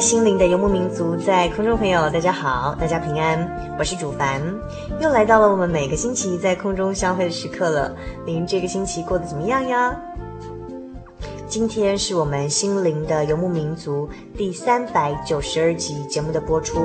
[0.00, 4.40] 心灵的游牧民族，在空中朋友，大家好，大家平安，我是主凡，
[4.98, 7.94] 又来到了我们每个星期在空中相会的时刻了。
[8.24, 9.94] 您这个星期过得怎么样呀？
[11.46, 16.80] 今天是我们心灵的游牧民族第三百九十二集节目的播出。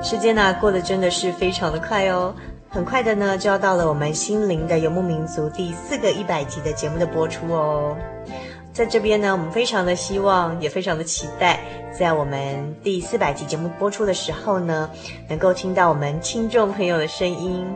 [0.00, 2.32] 时间呢，过得真的是非常的快哦。
[2.72, 7.96] 很快的呢，就要到了我们心灵的游牧民族第四个一百集的节目的播出哦。
[8.72, 11.58] 在这边呢，我们非常的希望，也非常的期待，
[11.90, 14.88] 在我们第四百集节目播出的时候呢，
[15.28, 17.66] 能够听到我们听众朋友的声音。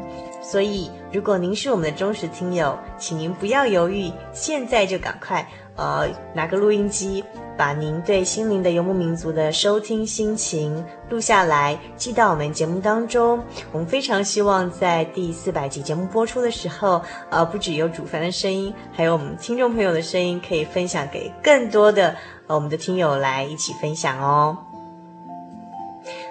[0.41, 5.44] 所以，如果您是我们的忠实听友，请您不要犹豫，现在就赶快
[5.77, 7.25] 呃拿个录音机。
[7.57, 13.41] 把您对心灵的游牧民族的收听心情录下来，寄到我们节目当中。
[13.71, 22.17] 我们非常希望在第四百集节目播出的时候，呃，不只有主凡的声音，还有我们听众朋友的声音，可以分享给更多的
[22.49, 24.59] 呃我们的听友来一起分享哦。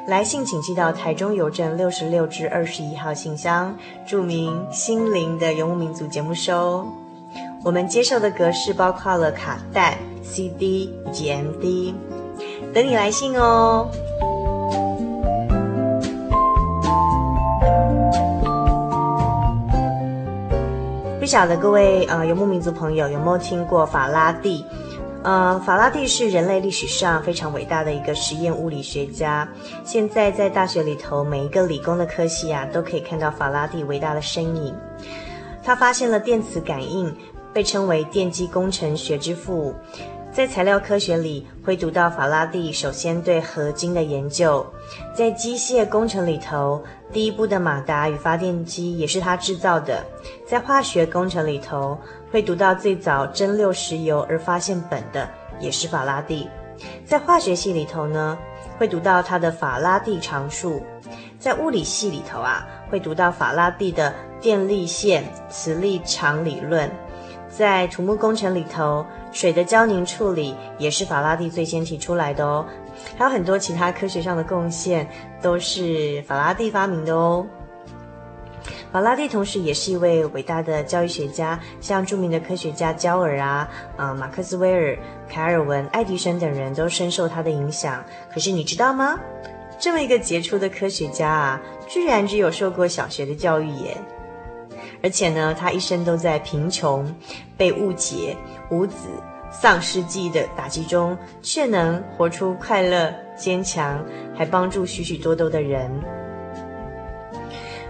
[0.09, 3.73] 来信请寄到台中邮政六十六至二十一号信箱，
[4.05, 7.02] 注明“心灵的游牧民族”节目收。
[7.63, 9.97] 我们接受的格式包括了卡带。
[10.25, 11.93] CD 以及 MD，
[12.73, 13.89] 等你来信哦。
[21.19, 24.63] 不晓得各位呃游牧民族朋友有没有听过法拉第？
[25.23, 29.47] 呃，法拉第是人类历史上非常伟大的一个实验物理学家。
[29.83, 34.73] 现在在大学里头，每一个理工的科系啊，都可以看到法拉第伟大的身影。
[35.65, 37.13] 他发现了电磁感应，
[37.53, 39.73] 被称为电机工程学之父。
[40.31, 44.65] 在材料科学里会读到法拉第首先对合金的研究，
[45.15, 50.03] 在机械工程里头，第一部的马达与发电机也是他制造的。
[50.43, 51.95] 在化学工程里头
[52.31, 56.49] 会读到最早蒸馏石油而发现苯的也是法拉第。
[57.05, 58.35] 在化学系里头呢，
[58.79, 60.81] 会读到他的法拉第常数。
[61.37, 64.11] 在物理系里头啊，会读到法拉第的
[64.41, 66.89] 电力线磁力场理论。
[67.55, 72.65] 在土木工程里头，水的胶凝处理也是法拉第最先提出来的哦。
[73.15, 75.07] 还有很多其他科学上的贡献
[75.39, 77.45] 都是法拉第发明的哦。
[78.91, 84.97] 法拉第同时也是一位伟大的教育学家，像著名的科学家焦耳啊、啊马克斯威尔、
[85.29, 88.03] 凯尔文、爱迪生等人都深受他的影响。
[88.33, 89.19] 可是你知道吗？
[89.79, 93.97] 这么一个杰出的科学家啊，居然只有受过小学的教育耶。
[95.03, 97.13] 而且呢，他一生都在贫穷、
[97.57, 98.37] 被误解、
[98.71, 98.95] 无子、
[99.51, 104.01] 丧失记忆的打击中，却能活出快乐、坚强，
[104.33, 105.91] 还帮助许许多多的人。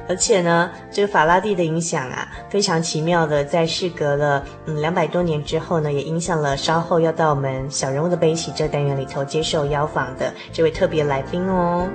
[0.09, 11.87] 而且呢，这个法拉第的影响啊，非常奇妙的，在事隔了嗯两百多年之后呢，也影响了稍后要到我们小人物的悲喜这单元里头接受邀访的这位特别来宾哦。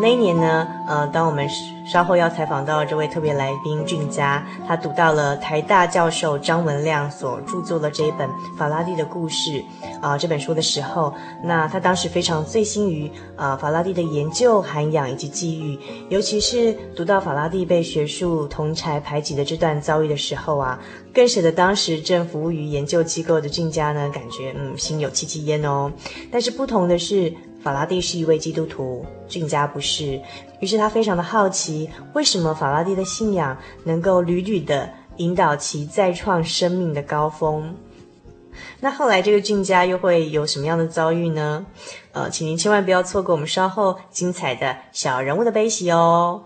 [0.00, 1.48] 那一年呢，呃，当我们
[1.86, 9.52] 稍后要采访到这位特别来宾俊佳，他读到了台大教授张文亮所著作的这一本《法拉第的故事》
[10.00, 20.78] 啊、这本书的时候，那他当时非常醉心于啊、呃、法拉第的研究涵养以及际遇，尤其是读到法拉第被学术同侪排挤的这段遭遇的时候啊，
[21.14, 25.90] 更使得当时正服务于研究机构的俊佳呢，感觉嗯心有戚戚焉哦。
[26.32, 27.32] 但是不同的是。
[27.64, 30.20] 法拉第是一位基督徒，俊家不是，
[30.60, 37.74] 于是他非常的好奇，为什么法拉第的信仰能够屡屡的引导其再创生命的高峰？
[38.80, 41.64] 那后来这个俊家又会有什么样的遭遇呢？
[42.12, 46.42] 呃，请您千万不要错过我们稍后精彩的小人物的悲喜哦。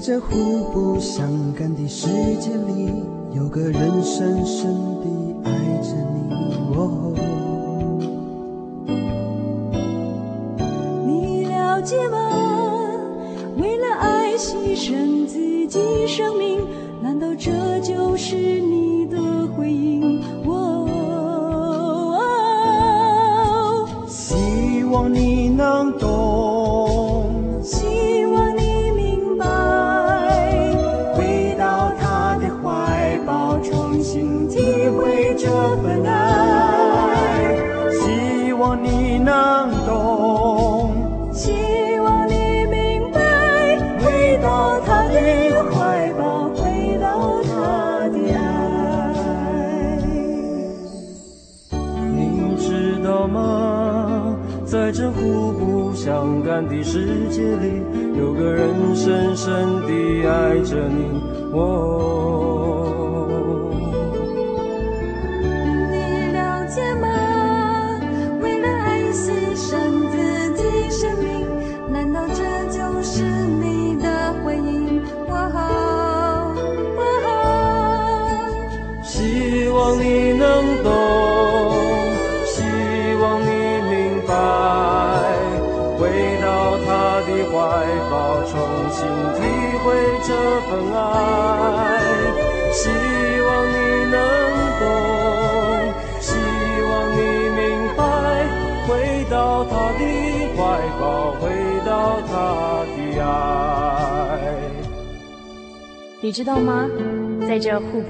[0.00, 2.08] 在这互不相干的世
[2.40, 3.04] 界里，
[3.34, 5.19] 有个人深深的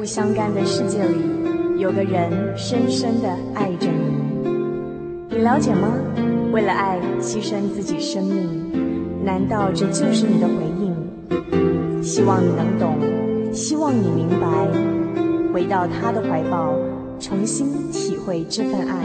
[0.00, 4.48] 不相干的世界里，有个人深深的爱着你。
[5.28, 5.92] 你了解吗？
[6.54, 12.02] 为了爱牺牲自己生命，难道这就是你的回应？
[12.02, 12.96] 希望你能懂，
[13.52, 14.46] 希望你明白，
[15.52, 16.74] 回到他的怀抱，
[17.18, 19.04] 重新体会这份爱。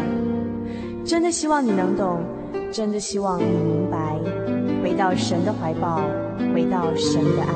[1.03, 2.21] 真的希望你能懂，
[2.71, 4.17] 真的希望你明白，
[4.81, 6.03] 回到神的怀抱，
[6.53, 7.51] 回到神的爱。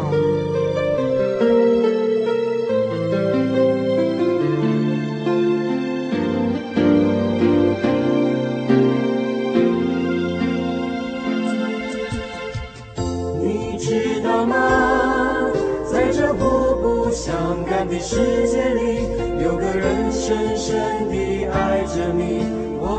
[18.11, 18.17] 世
[18.49, 19.05] 界里
[19.43, 22.43] 有个人深深地爱着你，
[22.81, 22.97] 哦，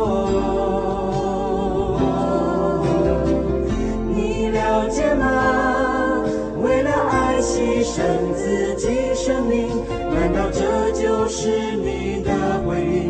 [4.14, 6.22] 你了解吗？
[6.62, 7.98] 为了爱牺牲
[8.36, 9.66] 自己生命，
[10.14, 12.30] 难道这就是你的
[12.64, 13.09] 回应？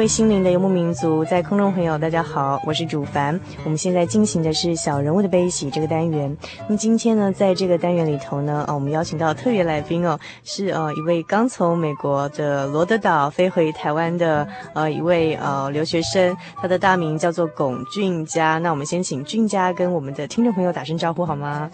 [0.00, 3.38] 位心灵的游牧民族，在空中朋友，大家好，我是主凡。
[3.64, 6.34] 我们现在进行的是小人物的悲喜这个单元。
[6.60, 18.56] 那么今天呢，在这个单元里头呢，啊，我们邀请到特别来宾哦，是呃一位刚从美国的罗德岛飞回台湾的呃一位呃留学生，他的大名叫做龚俊佳。
[18.56, 21.70] 那我们先请俊佳跟我们的听众朋友打声招呼好吗？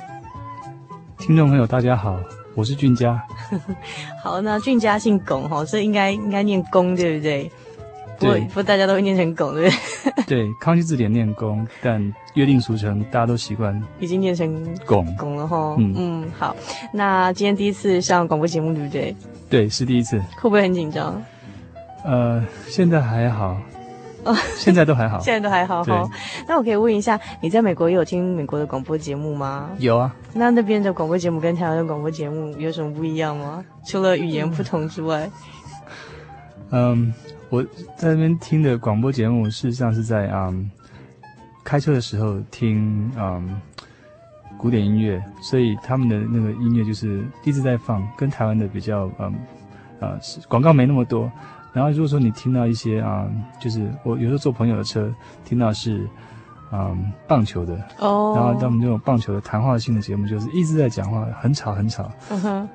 [1.16, 2.18] 听众朋友，大家好。
[2.56, 3.22] 我是俊嘉，
[4.24, 7.52] 好，那俊佳姓龚哈，所以应该应该念龚对不对？
[8.18, 9.76] 对，不过大家都会念成拱对不
[10.10, 10.24] 对？
[10.44, 12.02] 对，康熙字典念拱，但
[12.34, 15.76] 约定俗成，大家都习惯已经念成拱”拱了哈。
[15.78, 16.54] 嗯嗯，好，
[16.92, 19.14] 那今天第一次上广播节目对不对？
[19.48, 20.18] 对，是第一次。
[20.36, 21.22] 会不会很紧张？
[22.04, 23.56] 呃，现在还好。
[24.24, 26.04] 哦，现在都还好， 现在都还好哈。
[26.48, 29.70] 那我可以问一下，你在美国也有听美国的广播节目吗？
[29.78, 30.12] 有啊。
[30.32, 33.64] 那那边的广播节目跟台湾的广播节目有什么不一样吗？
[33.86, 35.30] 除了语言不同之外？
[36.72, 37.14] 嗯，
[37.48, 37.62] 我
[37.96, 40.70] 在那边听的广播节目，事实上是在嗯
[41.62, 43.60] 开车的时候听嗯
[44.58, 49.34] 古典音乐，所以他们的那个音乐就是一直在放，跟台湾的比较嗯
[50.00, 51.30] 呃广告没那么多。
[51.72, 53.28] 然后如果说你听到一些啊，
[53.60, 55.12] 就是我有时候坐朋友的车，
[55.44, 56.08] 听到是，
[56.72, 62.10] 嗯，棒球的哦，然后他们这种棒球的谈话性的节目，就是一直在讲话，很吵很吵，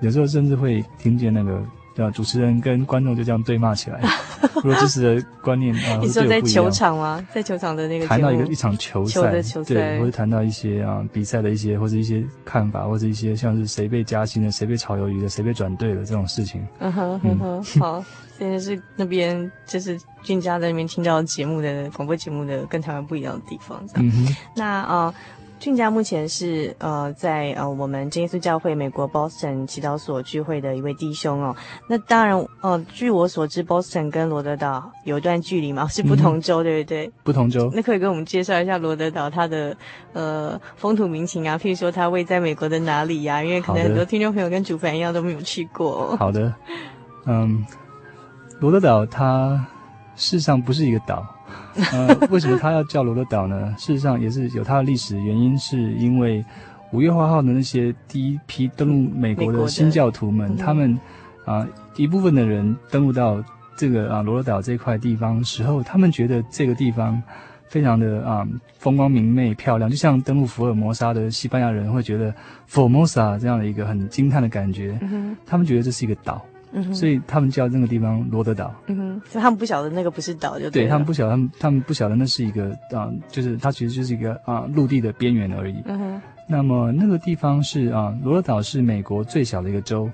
[0.01, 1.61] 有时候甚至会听见那个。
[1.93, 3.99] 对啊，主持人跟观众就这样对骂起来，
[4.63, 7.25] 如果这时的观念啊， 你说在球场吗？
[7.33, 16.65] 在球场的那个谈到一个一场球赛，球的球赛对，或者谈到一些啊比赛的一些或者一些看法，或者一些像是谁被加薪的，谁被炒鱿鱼的，谁被转队了这种事情。
[16.79, 18.03] 嗯哼嗯哼，好，
[18.37, 24.07] 现在是那边就是俊佳在那边听到节目的广播节目的跟台湾不一样的地方，这样。
[24.07, 25.13] 嗯哼，那啊。
[25.61, 31.55] 俊佳目前是呃在呃我们真耶稣教会美国 Boston 祈祷所聚会的一位弟兄哦。
[31.87, 37.11] 那当然，呃，据我所知，Boston 跟罗德岛有一段距离嘛，是不同州，嗯、对不对？
[37.23, 37.71] 不同州。
[37.75, 39.77] 那可以跟我们介绍一下罗德岛它的
[40.13, 43.43] 呃风土民情啊，譬如说它位在美国的哪里呀、啊？
[43.43, 46.17] 因为可能很多听众朋友跟主凡一样都没有去过。
[46.17, 46.51] 好的，
[47.27, 47.63] 嗯，
[48.59, 49.63] 罗德岛它
[50.15, 51.23] 事实上不是一个岛。
[51.93, 53.73] 呃，为什么它要叫罗德岛呢？
[53.77, 56.43] 事实上也是有它的历史原因，是因为
[56.91, 60.93] 五月花号的那些第一批登陆美国的新教徒们，他们
[61.45, 63.41] 啊、呃、一部分的人登陆到
[63.77, 67.21] 这个啊罗德岛这块地方时候，他们觉得这个地方
[67.69, 68.45] 非常的啊
[68.77, 72.33] 风光明媚漂亮，就像登陆福尔摩沙的西班牙人会觉得
[72.69, 74.99] Formosa 这样的一个很惊叹的感觉，
[75.45, 76.45] 他们觉得这是一个岛。
[76.73, 78.73] 嗯，所以他们叫那个地方罗德岛。
[78.87, 85.81] 嗯哼，所以他们不晓得那个不是岛，就对，对他们不晓得，他们他们不晓得那是一个啊，就是它其实就是一个啊陆地的边缘而已。
[85.85, 90.09] 嗯哼，那么那个地方是啊，罗德岛是美国最小的一个州，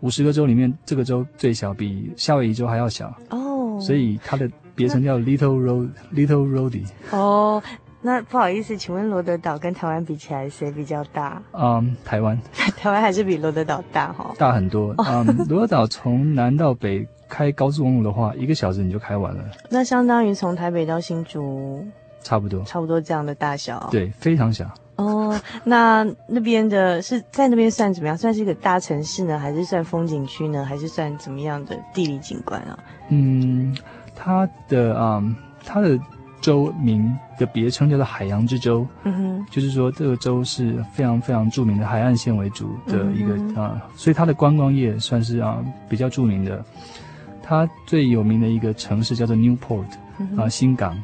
[0.00, 3.14] 五十个州里面这个州最小，比夏威夷州还要小。
[3.30, 6.86] 哦，所以它的别称叫 Little Road，Little Roadie。
[7.10, 7.62] 哦。
[8.00, 11.42] 那不好意思，请问罗德岛跟台湾比起来，谁比较大？
[11.52, 12.40] 嗯，台湾。
[12.78, 14.32] 台湾还是比罗德岛大哈？
[14.38, 14.94] 大很多。
[14.98, 19.44] 嗯，罗德岛从南到北开高速公路的话，一个小时你就开完了。
[19.68, 21.84] 那相当于从台北到新竹，
[22.22, 23.88] 差不多，差不多这样的大小。
[23.90, 24.64] 对，非常小。
[24.94, 28.16] 哦，那那边的是在那边算怎么样？
[28.16, 32.78] 算是一个大城市呢，还是算风景区呢，还是算怎么样的地理景观啊？
[33.08, 33.76] 嗯，
[34.14, 35.98] 它的嗯，它的。
[36.40, 46.64] 州名的别称叫做海洋之州，嗯哼，就是说这个州是非常非常著名的海岸线为主的一个啊、所以它的观光业算是啊比较著名的。
[47.42, 49.86] 它最有名的一个城市叫做 Newport
[50.36, 50.96] 啊、新港。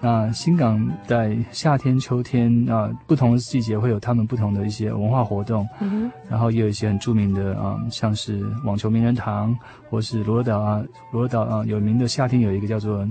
[0.00, 9.56] 那新港在夏天、秋天啊、呃，不同的季节会有他们不同的一些文化活动，嗯，然后也有一些很著名的啊、呃，像是网球名人堂，
[9.88, 13.08] 或是罗德岛啊，罗德岛啊有名的夏天有一个叫做。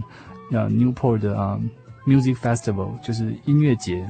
[0.52, 1.60] 呃，Newport 的啊、
[2.06, 4.08] ，Music Festival 就是音乐节，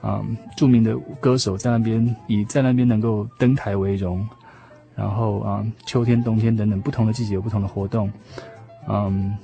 [0.00, 0.24] 啊、
[0.56, 4.24] 著名的歌手在那边以在那边能够登台为荣，
[4.94, 8.12] 然后啊秋天、冬天等等不同的季节有不同的活动，
[8.88, 9.36] 嗯、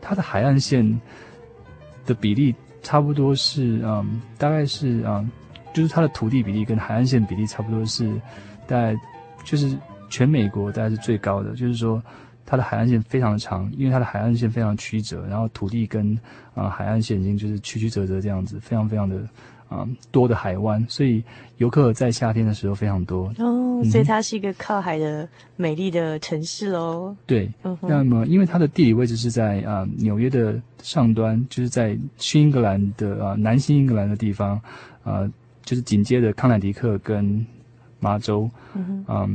[0.00, 1.00] 它的海岸线
[2.04, 5.24] 的比例差不多是嗯大概是啊
[5.72, 8.10] 就是它的土地比例跟海岸线比例差不多是，
[8.66, 8.96] 大概
[9.44, 9.76] 就是
[10.08, 12.02] 全美国大概是最高的，就是说。
[12.46, 16.14] 它的海岸线非常的长，因为它的海岸线非常曲折，然后土地跟
[16.54, 19.16] 啊、呃、海岸线已经就是曲曲折折这样子，非常非常的
[19.68, 21.22] 啊、呃、多的海湾，所以
[21.56, 23.34] 游客在夏天的时候非常多。
[23.38, 27.16] 哦，所以它是一个靠海的美丽的城市喽。
[27.26, 34.54] 对，嗯、那么因为它的地理位置是在啊、呃、纽约的上端，就是在新英格兰的啊、呃、南新英格兰的地方，
[35.02, 35.32] 啊、呃、
[35.64, 37.44] 就是紧接着康乃狄克跟
[37.98, 39.28] 麻州，嗯、呃、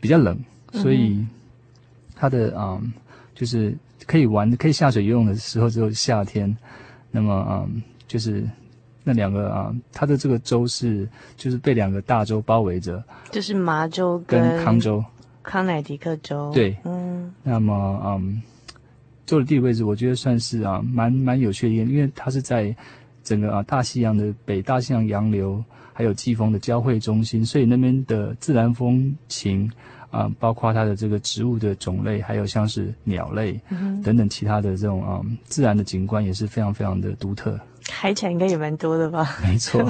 [0.00, 0.36] 比较冷，
[0.72, 1.24] 所以。
[2.16, 2.92] 嗯它的嗯，
[3.34, 6.56] 就是可以玩、可以下水游泳的时候只有夏天。
[7.10, 8.42] 那么啊、嗯，就是
[9.04, 11.06] 那两个啊，它的这个州是
[11.36, 15.04] 就是被两个大洲包围着，就是麻州跟，跟康州、
[15.42, 16.50] 康乃狄克州。
[16.52, 17.30] 对，嗯。
[17.42, 18.42] 那么嗯，
[19.26, 22.74] 州的地理位置我觉得算是啊蛮蛮有趣的，因为它是在
[23.22, 29.70] 整个啊大西洋的北大西洋洋流还有季风的交汇中心，所以那边的自然风情。
[30.10, 33.60] 啊，包括它的这个植物的种类，还有像是鸟类
[34.02, 37.58] 等等其他的这种啊、嗯、自然的景观也是非常非常的独特。
[37.88, 39.36] 海产应该也蛮多的吧？
[39.42, 39.80] 没错，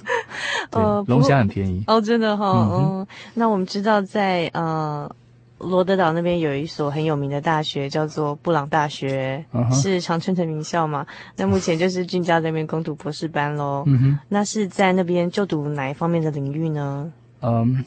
[0.72, 2.68] 呃，龙虾很便宜哦，真的哈、哦。
[2.72, 5.10] 嗯，嗯，那我们知道在呃
[5.58, 11.06] 罗德岛那边有一所很有名的大学，叫做布朗大学，嗯、是常春藤名校嘛？
[11.36, 13.84] 那目前就是俊佳那边攻读博士班喽。
[13.86, 17.12] 嗯哼，那是在那边就读哪一方面的领域呢？
[17.42, 17.84] 嗯。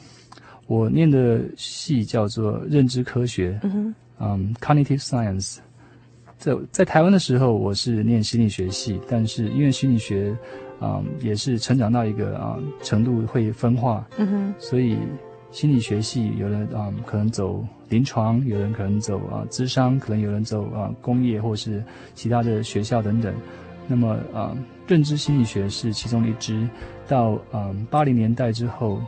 [0.69, 5.57] 我念的系叫做认知科学，嗯嗯 Cognitive Science。
[6.37, 10.31] 在在台湾的时候，我是念心理学系，但是因为心理学，
[10.79, 14.95] 嗯，也是成长到一个啊、嗯、程度会分化，嗯哼，所以
[15.49, 21.83] 心理学系有人啊、嗯、可能走临床，有人可能走啊咨商，可能有人走啊工业或是
[22.13, 23.33] 其他的学校等等。
[23.87, 26.69] 那么啊、嗯，认知心理学是其中一支。
[27.07, 29.01] 到嗯八零年代之后。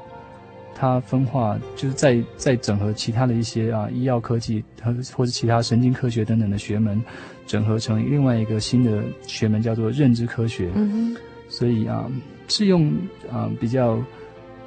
[0.81, 6.99] 它分化就是在在整合其他的一些啊医药科技和或者其他神经科学等等的学门，
[7.45, 10.71] 整合成另外一个新的学门叫做认知科学。
[10.73, 11.15] 嗯。
[11.47, 12.09] 所以啊
[12.47, 12.91] 是用
[13.31, 14.01] 啊比较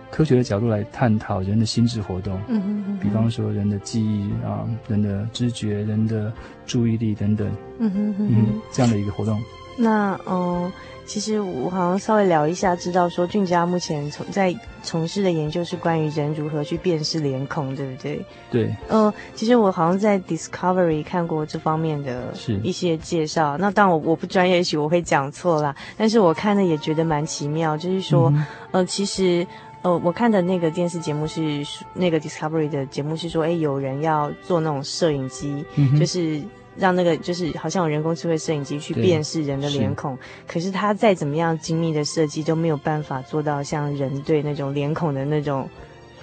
[0.09, 2.38] 科学的角度来探讨人的心智活动。
[2.47, 2.99] 嗯哼，嗯哼。
[3.00, 6.33] 比方说人的记忆啊、人的知觉、人的
[6.64, 7.50] 注意力等等。
[7.80, 8.61] 嗯哼，嗯哼。
[8.71, 9.37] 这样的一个活动。
[9.76, 10.73] 那嗯。
[11.07, 18.25] 其实我好像稍微聊一下，知道说俊佳目前从在从事的研究是关于人如何去辨识脸孔，对不对？
[18.50, 18.65] 对。
[18.89, 22.32] 嗯、呃，其实我好像在 Discovery 看过这方面的
[22.63, 23.58] 一些介绍。
[23.58, 25.76] 那当然我我不专业，也许我会讲错啦。
[25.99, 29.47] 但是我看的也觉得蛮奇妙，就是说，嗯、呃，其实
[29.82, 36.41] 呃，我看的那个电视节目是那个 Discovery 的节目是说，哎，有人要做那种摄影机，嗯、就是。
[36.76, 45.69] 让那个就是好像有人工智慧摄影机去辨识人的脸孔，可是它再怎么样精密的设计都没有办法做到像人对那种脸孔的那种，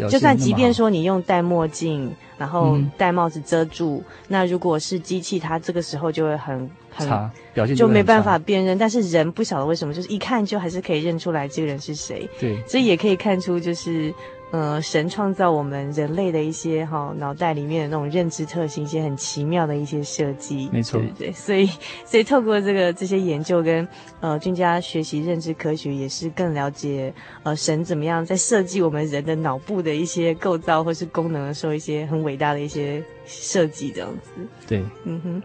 [0.09, 7.07] 就算即便说你用戴墨镜，然后戴帽子遮住，嗯、那如果是机器，它这个时候就会很很
[7.53, 12.29] 表现就没办法辨认，但是人不晓得为什么，就是一看就还是可以认出来这个人是谁。
[12.39, 14.13] 对，所以也可以看出就是。
[14.51, 21.31] 呃，神创造我们人类的一些哈脑袋里面的那种认知特性，一些很奇妙的一些设计，没错，对对？
[21.31, 21.69] 所以，
[22.05, 23.87] 所以透过这个这些研究跟
[24.19, 34.29] 呃俊家学习认知科学，也是更了解呃神怎么样在设计我们人的脑部的一些构造或是功能的时候，一些很伟大的一些设计这样子。
[34.67, 35.43] 对，嗯哼，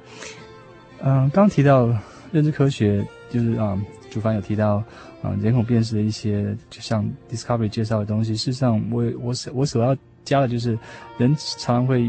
[0.99, 1.89] 嗯、呃，刚提到
[2.33, 4.83] 认知科学，就是啊，主凡有提到。
[5.27, 8.37] 啊，脸孔辨识的一些，就像 Discovery 介绍的东西。
[8.37, 10.79] 事实上我，我我所我所要加的就是，
[11.19, 12.09] 人常常会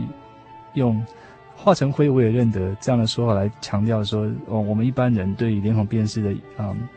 [0.76, 1.04] 用
[1.58, 6.88] “化成灰我也认得”这样的说法来强调说，哦，我们一般人对于脸孔辨识的啊、嗯、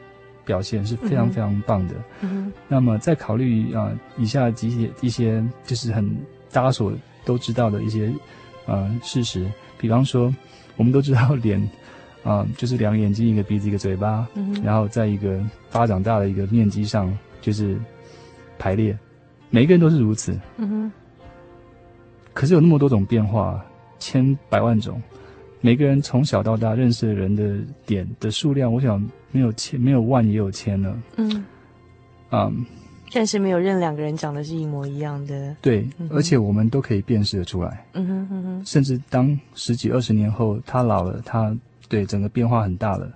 [0.44, 1.94] 表现是非常非常棒的。
[2.20, 2.52] 嗯。
[2.68, 6.06] 那么，再考虑啊以下几些一些就是很
[6.52, 6.92] 大家所
[7.24, 8.12] 都知道的一些
[8.66, 10.34] 啊事实，比方说，
[10.76, 11.58] 我们都知道脸。
[12.22, 15.40] 啊、嗯，就是两个眼睛，一个鼻子，一个嘴巴，嗯、然后在一个
[15.72, 17.78] 巴掌大的一个面积上，就是
[18.58, 18.96] 排列。
[19.48, 20.38] 每一个人都是如此。
[20.58, 20.92] 嗯哼。
[22.34, 23.64] 可是有那么多种变化，
[23.98, 25.02] 千百万种，
[25.62, 27.56] 每个人从小到大认识的人的
[27.86, 29.02] 点的数量，我想
[29.32, 31.02] 没有千，没有万也有千了。
[31.16, 31.44] 嗯。
[32.30, 32.66] 嗯。
[33.12, 35.56] 但是没有任两个人长得是一模一样的。
[35.62, 37.84] 对，嗯、而且我们都可以辨识的出来。
[37.94, 38.66] 嗯哼嗯哼。
[38.66, 41.56] 甚至当十几二十年后，他老了，他。
[41.90, 43.10] 对，整个变化很大了，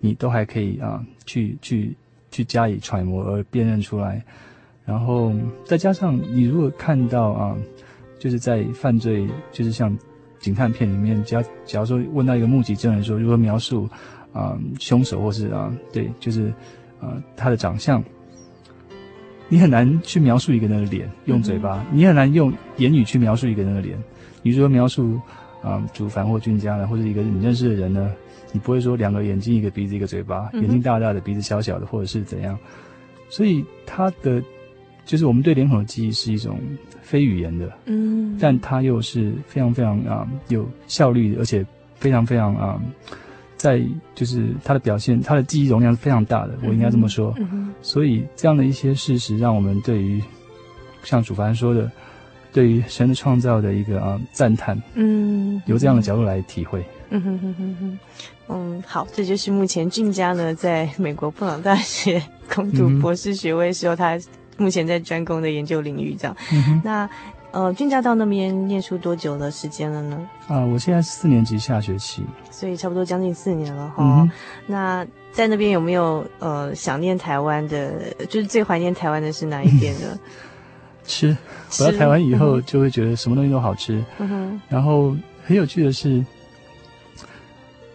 [0.00, 1.96] 你都还可以啊，去去
[2.30, 4.22] 去加以揣摩而辨认出来，
[4.84, 5.32] 然后
[5.64, 7.56] 再加上你如果看到啊，
[8.18, 9.96] 就是在犯罪，就是像
[10.38, 13.88] 警探片里面，假假如说问到一个目击证人说如何描述
[14.34, 16.52] 啊凶手或是啊对，就是
[17.00, 18.04] 啊他的长相，
[19.48, 23.98] 你很难去描述一个人的脸，用嘴巴，嗯、你很难用言语去描述一个人的脸，
[24.42, 25.18] 你如何描述？
[25.62, 28.14] 啊，主凡或俊佳呢，或者一个你认识的人呢，
[28.52, 32.58] 你不会说两个眼睛，一个鼻子，一个嘴巴，眼睛大大的，鼻子小小的，或者是怎样。
[33.28, 34.42] 所以他的
[35.04, 36.58] 就是我们对脸孔的记忆是一种
[37.02, 41.66] 非语言的，嗯，但它又是非常非常啊有效率，而且
[41.96, 42.80] 非常非常啊，
[43.56, 43.82] 在
[44.14, 47.34] 就是它的表现，它的记忆容量是非常大的，我应该这么说。
[47.82, 50.22] 所以这样的一些事实，让我们对于
[51.02, 51.90] 像主凡说的。
[52.52, 56.84] 对于神的创造的一个啊赞叹，嗯，由这样的角度来体会。
[57.10, 57.98] 嗯哼哼哼哼，
[58.48, 62.22] 嗯，好，这就是目前俊佳呢在美国布朗大学
[62.54, 64.18] 攻读博士学位时候，他
[64.58, 66.36] 目前在专攻的研究领域这样。
[66.52, 67.08] 嗯、那
[67.50, 70.28] 呃，俊佳到那边念书多久的时间了呢？
[70.48, 74.30] 啊、呃，我现在是四年级下学期，所以差不多将近四年了哈、嗯。
[74.66, 78.12] 那在那边有没有呃想念台湾的？
[78.28, 80.18] 就是最怀念台湾的是哪一边呢？
[81.08, 81.36] 吃，
[81.70, 84.04] 回到台湾以后就会觉得什么东西都好吃。
[84.18, 84.60] 嗯哼。
[84.68, 86.24] 然后很有趣的是，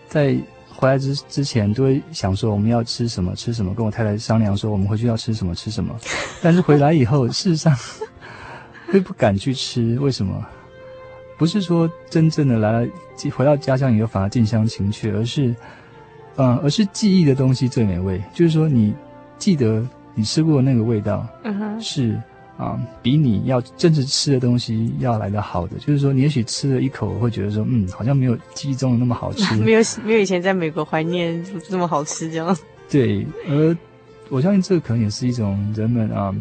[0.10, 0.36] 在
[0.68, 5.96] 回来之之前都会想说我们要吃什么吃什么，跟我太太商量说我们回去要吃什么吃什么。
[6.42, 7.74] 但是回来以后，事实上
[8.92, 9.98] 会不敢去吃。
[10.00, 10.46] 为什么？
[11.38, 12.88] 不是说真正的来了
[13.34, 15.48] 回到家乡以后反而近乡情怯，而是，
[16.36, 18.22] 嗯、呃，而是记忆的东西最美味。
[18.34, 18.94] 就是说你
[19.38, 22.22] 记得你吃过的那个味道，嗯哼，是。
[22.64, 32.58] 啊，比你要真正吃的东西要来的好的，就是说，你也许吃了一口，会觉得说，嗯，好像没有记忆中的那么好吃， 没有没有以前在美国怀念这么好吃这样。
[32.90, 33.76] 对，而
[34.30, 36.34] 我相信这个可能也是一种人们啊，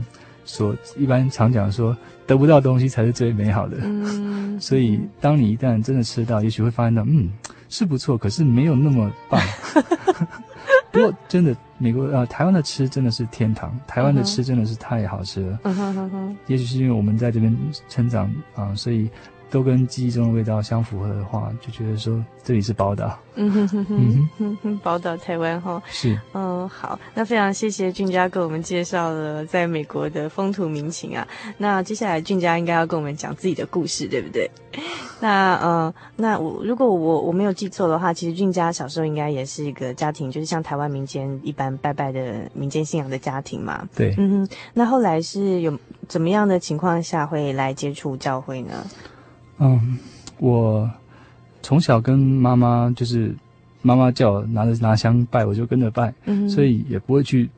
[0.45, 3.79] 所一般常讲说，得不到东西才是最美好的。
[3.83, 7.31] 嗯， 所以当你一旦真的吃到，也许会发现到，嗯，
[7.69, 9.41] 是不错，可是没有那么棒。
[10.92, 13.76] 不过，真的，美国呃，台湾的吃真的是天堂。
[13.87, 15.59] 台湾的吃真的是太好吃了。
[15.64, 16.37] 嗯哼哼哼。
[16.46, 17.57] 也许是因为我们在这边
[17.88, 19.11] 成长啊，呃，所以。
[19.53, 23.19] 都跟记忆中的味道相符合的话，就觉得说这里是宝岛。
[23.35, 25.81] 嗯哼哼哼，嗯哼，宝岛台湾哈。
[25.87, 26.19] 是。
[26.33, 31.27] 嗯，好，那非常谢谢俊佳给我们介绍了在美国的风土民情啊。
[31.59, 34.51] 那接下来俊佳应该要跟我们讲自己的故事，对不对？
[35.21, 43.87] 那呃，那我如果我我没有记错的话，其实俊佳小时候应该也是一个家庭，就是像台湾民间一般拜拜的民间信仰的家庭嘛。
[43.95, 44.15] 对。
[44.17, 44.57] 嗯哼。
[44.73, 48.85] 那后来是有怎么样的情况下会来接触教会呢？
[49.59, 49.99] 嗯，
[50.38, 50.91] 我
[51.62, 53.35] 从小跟妈妈就是
[53.81, 57.49] 妈妈叫我拿着拿香拜，我就跟着拜，嗯，所以也不会去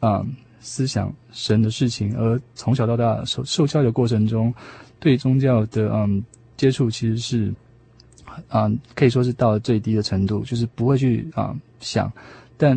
[0.00, 2.16] 啊、嗯、思想神的事情。
[2.16, 4.52] 而从小到大受受教育的过程中，
[4.98, 6.22] 对宗教的嗯
[6.56, 7.54] 接触其实是
[8.48, 12.10] 啊、嗯、可以说是到了最低的程度，就是不会去啊、嗯、想。
[12.56, 12.76] 但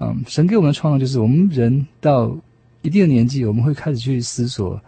[0.00, 2.34] 嗯，神给我们的创造就是我们人到
[2.82, 4.80] 一定的年纪，我们会开始去思索。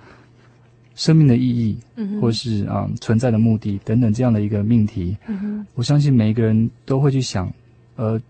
[1.00, 7.50] 生命的意义，嗯、或是啊、嗯、存在的目的等等这样的一个命题，嗯、我相信每一个人都会去想，
[7.96, 8.20] 呃，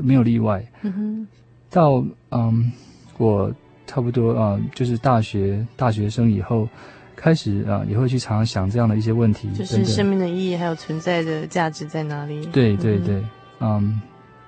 [0.00, 0.62] 没有例外。
[0.82, 1.26] 嗯、
[1.70, 2.70] 到嗯，
[3.16, 3.50] 我
[3.86, 6.68] 差不多啊、嗯，就是大学大学生以后，
[7.16, 12.44] 开始啊，也会去常常想这样的一些问题，就是生命的意义还有存在的价值在哪里？
[12.52, 13.14] 对对对，
[13.60, 14.00] 嗯，嗯，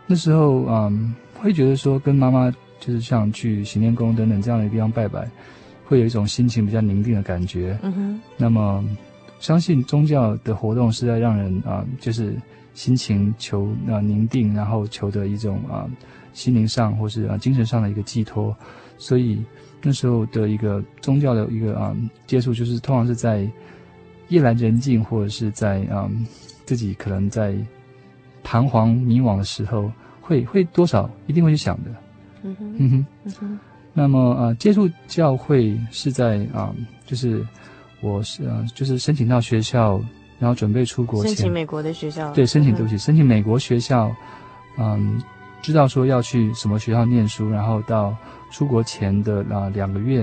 [0.07, 5.27] 那时候嗯，会觉得说跟妈妈就是像去行天宫等等这样的地方拜拜。
[5.91, 7.77] 会有一种心情比较宁静的感觉。
[7.83, 8.21] 嗯哼。
[8.37, 8.85] 那么，
[9.41, 12.33] 相信宗教的活动是在让人啊、呃，就是
[12.75, 15.91] 心情求啊、呃、宁定，然后求得一种啊、呃、
[16.33, 18.57] 心灵上或是啊、呃、精神上的一个寄托。
[18.99, 19.45] 所以
[19.83, 23.51] 那时候的一个宗教的一个啊、呃、接触，就是通常是在
[24.29, 26.11] 夜阑人静，或者是在啊、呃、
[26.67, 27.53] 自己可能在
[28.45, 31.91] 彷徨迷惘的时候，会会多少一定会去想的。
[32.45, 32.77] 嗯哼。
[32.79, 33.07] 嗯哼。
[33.25, 33.59] 嗯哼。
[33.93, 37.45] 那么呃，接触教会是在啊、呃，就是
[38.01, 40.01] 我是呃，就是申请到学校，
[40.39, 44.11] 然后准备出国前，申请美国的学校，对，申请对不起，申请美国学校，
[44.79, 45.21] 嗯，
[45.61, 48.17] 知道说要去什么学校念书，然后到
[48.53, 50.21] 出国前的啊、呃、两个月，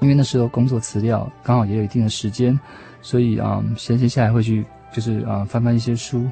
[0.00, 2.58] 因为那时候工作辞掉，刚好也有一定的时间，
[3.02, 6.26] 所以啊，闲闲下来会去就是啊、呃、翻翻一些书。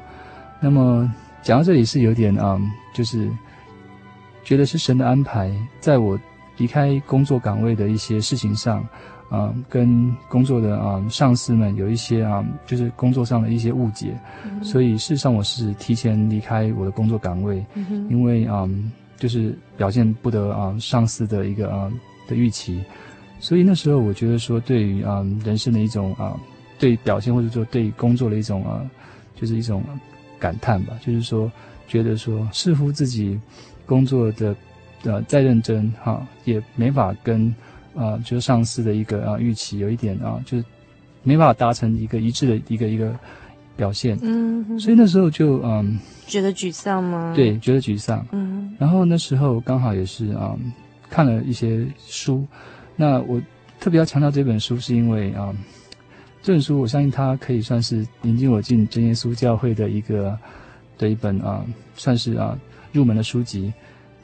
[0.59, 1.09] 那么
[1.43, 2.61] 讲到这里是有点啊、呃，
[2.93, 3.29] 就是
[4.43, 6.19] 觉得是神的安排，在我。
[6.59, 8.79] 离开工作岗位的一些事情上，
[9.29, 18.69] 啊、呃，跟工作的啊、呃、上司们有一些啊、呃，就是工作上的一些误解，嗯、所以事实上我是提前离开我的工作岗位，嗯、因为啊、呃，
[19.17, 21.91] 就是表现不得啊、呃、上司的一个啊、呃、
[22.27, 22.83] 的预期，
[23.39, 26.39] 所以那时候我觉得说，对于啊、呃、人生的一种啊、呃、
[26.77, 28.89] 对表现或者说对工作的一种啊、呃，
[29.33, 29.81] 就是一种
[30.37, 31.49] 感叹吧，就是说
[31.87, 33.39] 觉得说似乎自己
[33.85, 34.53] 工作的。
[35.03, 37.47] 呃，再认真哈，也没法跟
[37.95, 40.63] 啊、呃，就是上司的一个啊预期有一点啊，就是
[41.23, 43.15] 没办法达成一个一致的一个一个
[43.75, 44.17] 表现。
[44.21, 47.33] 嗯，所以那时候就嗯，觉得沮丧吗？
[47.35, 48.25] 对，觉得沮丧。
[48.31, 50.57] 嗯，然后那时候刚好也是啊，
[51.09, 52.45] 看了一些书。
[52.95, 53.41] 那我
[53.79, 55.55] 特别要强调这本书，是因为啊，
[56.41, 60.37] 这本书我相信它可以算是引进我进真耶稣教会的一个
[60.97, 62.57] 的一本啊，算是啊
[62.91, 63.71] 入门的书籍。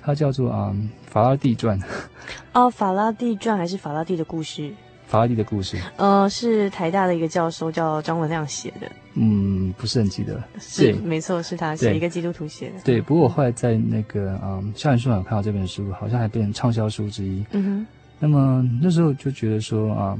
[0.06, 1.80] 它叫做啊、嗯《法拉第传》
[2.54, 4.62] 哦，《法拉第传》还是《法拉第的故事》？
[5.08, 8.92] 法拉第的故事，呃，是台大的一个教授叫张文亮写的。
[9.14, 10.44] 嗯，不是很记得。
[10.60, 12.74] 是，没错，是他写一个基督徒写的。
[12.84, 17.46] 对，不过我后来在那个嗯校园书馆看到这本书，好像还变成畅销书之一。
[17.52, 17.88] 嗯哼。
[18.18, 20.18] 那么那时候就觉得说啊，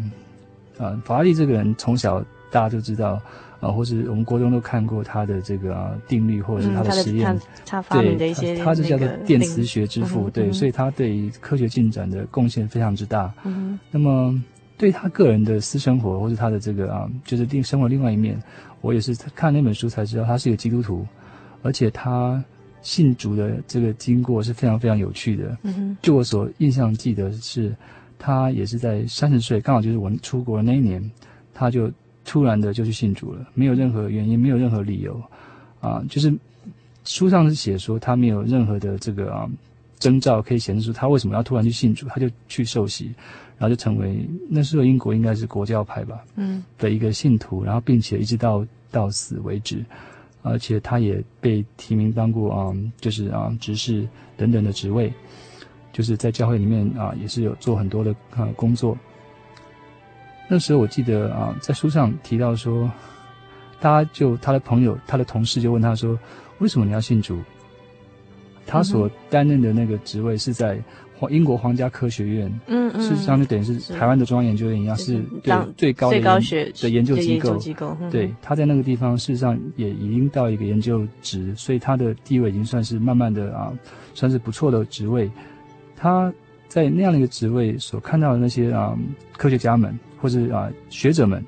[0.78, 3.22] 啊，法拉第这个人从小大家都知道。
[3.62, 13.34] 啊，或是我们国中都看过他的这个、啊、定律，或者是他的实验，嗯、他，他发明的一些、他是叫做电磁学之父，对、嗯，所以他对于科学进展的贡献非常之大。
[13.46, 14.40] 嗯，那么
[14.78, 18.38] 对他个人的私生活，或者他的这个啊，就是另生活另外一面，
[18.82, 21.08] 我也是看那本书才知道，他是一个基督徒，
[21.64, 22.44] 而且他
[22.82, 25.58] 信主的这个经过是非常非常有趣的。
[25.64, 27.74] 嗯，就我所印象记得是，
[28.20, 31.10] 他也是在三十岁，刚好就是我出国的那一年，
[31.54, 31.90] 他就。
[32.26, 35.22] 突然的就去信主了，没有任何原因，没有任何理由，
[35.80, 36.34] 啊，就是
[37.06, 39.48] 书上是写说他没有任何的这个啊
[40.00, 43.14] 征兆可以显示出他为什么要突然去信主，他就去受洗，
[43.58, 49.86] 然后就成为那时候英国应该是国教派吧，嗯，的一个信徒，然后并且一直到到死为止，
[50.42, 55.14] 而且他也被提名当过啊，就是啊执事等等的职位，
[55.94, 58.98] 就是在教会里面啊也是有做很多的啊工作。
[60.48, 62.90] 那时候我记得啊，在书上提到说，
[63.80, 66.18] 大家就他的朋友、他的同事就问他说
[66.60, 67.40] ：“为什么你要信主？”
[68.68, 70.80] 他所担任的那个职位是在
[71.18, 75.24] 皇英国皇家科学院，嗯嗯，事实上就等于是台湾的中央研究院一样，是，
[75.78, 77.56] 最高的最高学的研究机构。
[77.58, 83.72] 机构嗯、对，他在那个地方事实上也已经到一个研究职，所以他的地位已经算是慢慢的啊，
[84.14, 85.30] 算是不错的职位。
[85.96, 86.34] 他
[86.68, 88.98] 在那样的一个职位所看到的那些啊
[89.38, 89.98] 科学家们。
[90.26, 91.46] 或者啊，学者们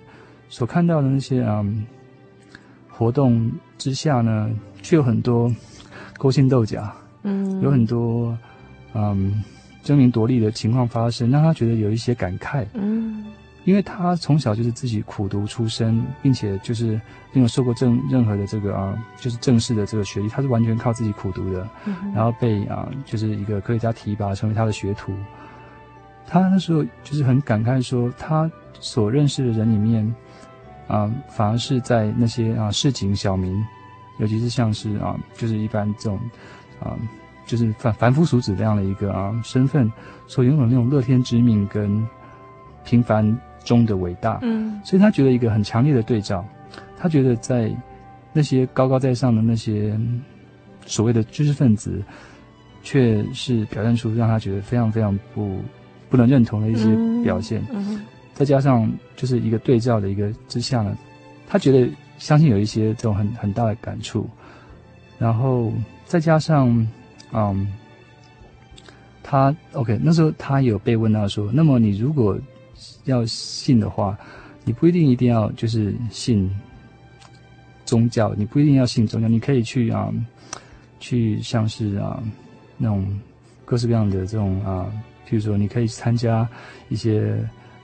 [0.50, 1.66] 所看到的那些啊
[2.88, 4.52] 活动之下呢，
[4.84, 5.52] 却有很多
[6.20, 6.88] 勾心斗角，
[7.24, 8.38] 嗯，有很多
[8.94, 9.44] 嗯
[9.82, 13.26] 争名夺利的情况发生，让他觉得有一些感慨，嗯，
[13.66, 17.02] 因为他从小就是自己苦读出身，并且就是
[17.34, 25.12] 没有受过正任何的这个啊，就是正式的这个学历，他是完全靠自己苦读的，嗯，然后被啊就是一个科学家提拔成为他的学徒，
[26.28, 28.48] 他那时候就是很感慨说他。
[28.80, 30.06] 所认识的人里面，
[30.88, 33.56] 啊、呃，反而是在那些啊市井小民，
[34.20, 36.20] 尤其是像是啊，就是一般这种
[36.80, 36.96] 啊，
[37.46, 39.92] 就是凡凡夫俗子这样的一个啊身份，
[40.28, 42.06] 所拥有那种乐天之命跟
[42.84, 44.40] 平凡中的伟大。
[44.44, 46.46] 嗯，所以他觉得一个很强烈的对照，
[46.98, 47.76] 他觉得在
[48.34, 50.00] 那些高高在上的那些
[50.86, 52.04] 所谓的知识分子，
[52.84, 55.60] 却是表现出让他觉得非常非常不
[56.10, 57.62] 不能认同的一些表现。
[57.72, 57.96] 嗯。
[57.96, 58.02] 嗯
[58.38, 60.95] 再加上就是一个对照的一个之下呢，
[61.47, 64.30] 他觉得相信有一些这种很很大的感触，
[65.17, 65.73] 然后
[66.06, 66.88] 再加上，
[67.34, 67.67] 嗯，
[69.23, 72.38] 他 OK 那时候他有被问到说，那么你如果
[73.06, 74.15] 要信的话，
[74.63, 76.47] 你不一定一定要就是信
[77.86, 80.13] 宗教，你不一定要信宗教，你可以去啊，
[81.00, 82.21] 去像是啊
[82.78, 83.19] 那种
[83.65, 84.86] 各式各样的这种啊，
[85.28, 86.47] 譬如说你可以参加
[86.89, 87.36] 一些。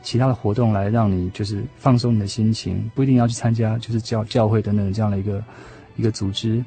[0.04, 5.44] 其他的活动来让你就是放松你的心情，不一定要去参加就是教教会等等这样的一个
[5.96, 6.64] 一个组织。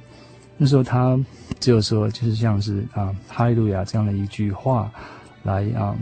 [0.56, 1.16] 那时候他
[1.60, 4.90] 只有说就是像是啊哈利路亚这样的一句话
[5.42, 5.94] 来啊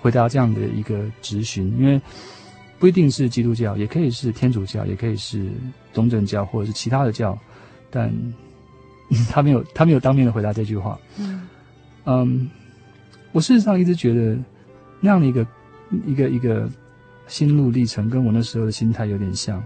[0.00, 2.00] 回答这样的一个质询，因为
[2.78, 5.46] 不一定是基督教，也可以是天主教，也可以是
[5.92, 7.38] 东正教或者是其他的教，
[7.90, 8.10] 但
[9.28, 10.98] 他没有他没有当面的回答这句话。
[11.18, 11.46] 嗯，
[12.06, 12.50] 嗯，
[13.32, 14.38] 我事实上一直觉得
[15.00, 15.46] 那样的一个。
[16.06, 16.68] 一个一个
[17.26, 19.62] 心路历程，跟我那时候的心态有点像，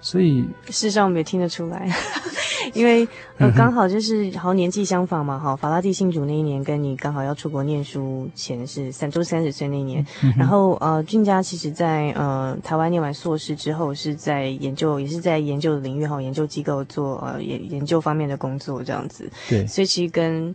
[0.00, 1.88] 所以事实上我们也听得出来，
[2.74, 3.06] 因为
[3.38, 10.04] 呃刚好就是好像年纪相仿嘛，哈，法拉第信主那一年跟你刚好要出国念书前是三周三十岁那一年，
[10.36, 20.54] 然后呃俊佳其实在呃台湾念完硕士之后是在研究，也是在研究的领域哈，研究机构做呃研研究方面的工作这样子，对，所以其实跟。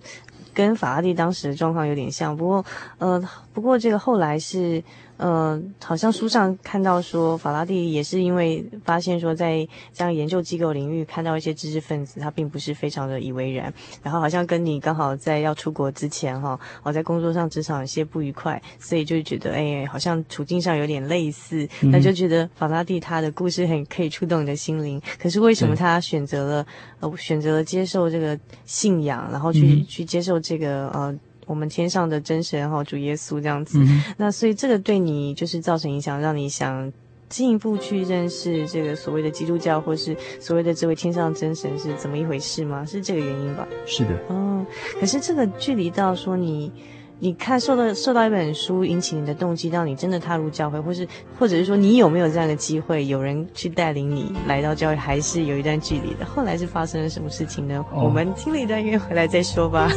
[0.54, 2.66] 跟法拉第当时的状况有点像，不过，
[3.00, 3.22] 呃，
[3.54, 4.84] 不过这个后来是。
[5.24, 25.02] 呃，好像书上看到说，法拉第也是因为发现说，在这样研究机构领域看到一些知识分子，他并不是非常的以为然，然后好像跟你刚好在要出国之前哈，我在工作上职场有些不愉快，所以就觉得哎，好像处境上有点类似，那就觉得法拉第他的故事很可以触动你的心灵。
[25.18, 26.66] 可是为什么他选择了
[27.00, 31.18] 呃选择了接受这个信仰，然后去去接受这个呃？
[31.46, 36.92] 我们天上的真神哈，主耶稣这样子，嗯，那所以这个对你就是造成影响，让你想
[37.30, 42.86] 进一步去认识这个所谓的基督教，或是所谓的这位天上真神是怎么一回事吗？
[42.86, 43.68] 是这个原因吧？
[43.86, 44.12] 是的。
[44.30, 44.66] 哦，
[45.00, 46.72] 可是这个距离到说你
[47.20, 51.08] 你看受到受到一本书引起你的动机，让你真的踏入教会，或是
[51.40, 56.26] 或者是说你有没有这样的机会，有人去带领你来到教会，还是有一段距离的？
[56.26, 57.84] 后来是发生了什么事情呢？
[57.94, 59.90] 哦、我们听了一段音乐回来再说吧。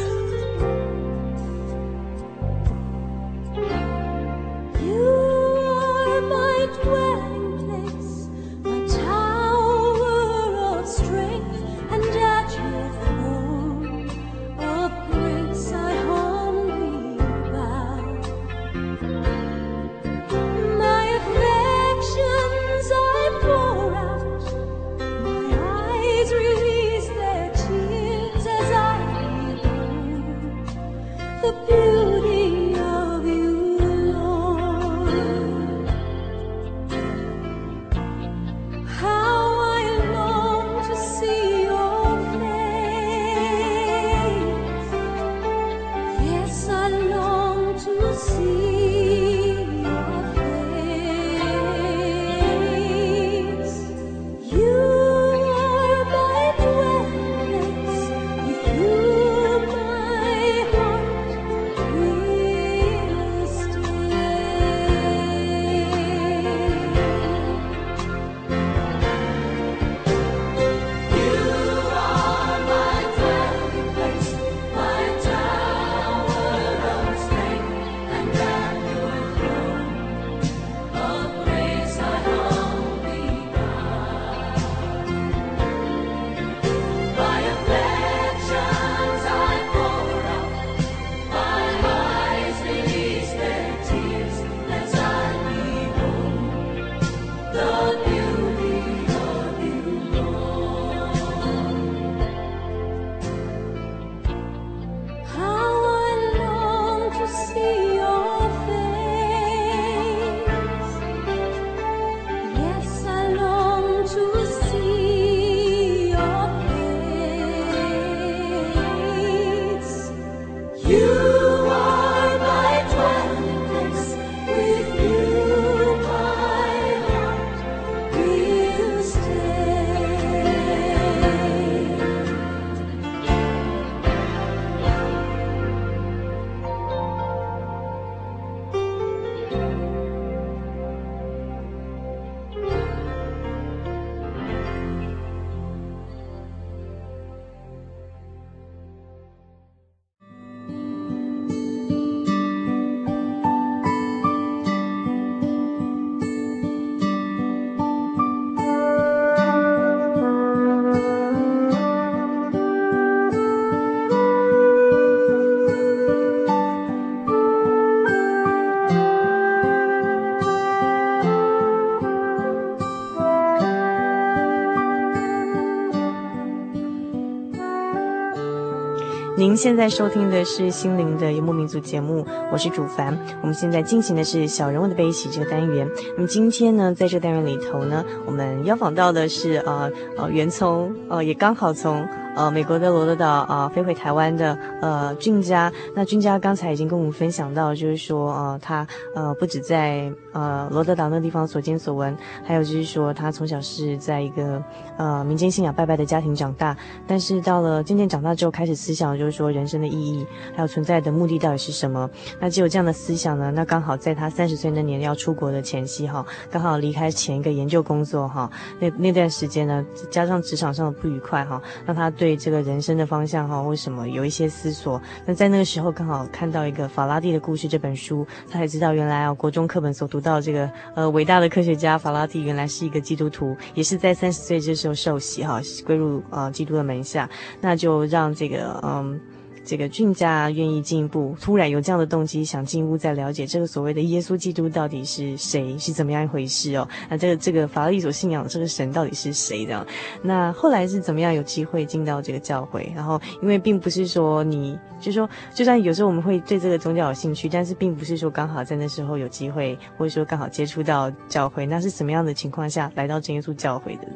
[179.57, 183.17] 现在收听的是《心灵的游牧民族》节目，我是主凡。
[183.41, 185.89] 我们现在进行的是“小人物的悲喜”这个单元。
[186.15, 192.07] 那么今天呢，在这个单元里头呢，我们邀访到的是呃呃，袁从呃也刚好从。
[192.37, 202.15] 呃，美国的罗德岛啊、呃，飞回台湾的呃俊佳，那俊佳刚才已经跟我们分享到，就是说呃他呃不止在呃罗德岛那地方所见所闻，
[202.45, 204.63] 还有就是说他从小是在一个
[204.99, 212.09] 呃民间信仰拜拜的家庭长大，但是到了渐渐长大之后，开始思想就是说人生的意义，还有存在的目的到底是什么？
[212.39, 222.37] 那只有这样的思想呢，那刚好在他三十岁那年要出国的前夕哈，刚好离开前一个研究工作哈，那那段时间呢，加上职场上的不愉快哈，让他对。
[222.37, 225.01] 这个人生的方向哈，为什么有一些思索？
[225.25, 237.27] 那在那个时候刚好看到一个法拉第的故事这本书，他才知道原来啊，国中课本所读到这个呃伟大的科学家法拉第原来是一个基督徒，也是在三十岁这时候受洗哈，归入呃基督的门下，
[237.59, 239.19] 那就让这个嗯。
[239.67, 246.87] 这个俊家愿意进一步，突然有这样的动机，想进一步再了解这个所谓的耶稣基督到底是谁，是怎么样一回事哦？
[247.09, 249.85] 那这个这个法利所信仰的这个神到底是谁的？
[250.23, 252.89] 那后来是怎么样有机会进到这个教会？
[252.95, 264.07] 然后因为并不是说你，就是说就算有时候我们会对这个宗教有兴趣，但是并不是说刚好在那时候有机会，或者说刚好接触到教会，那是什么样的情况下来到真耶稣教会的？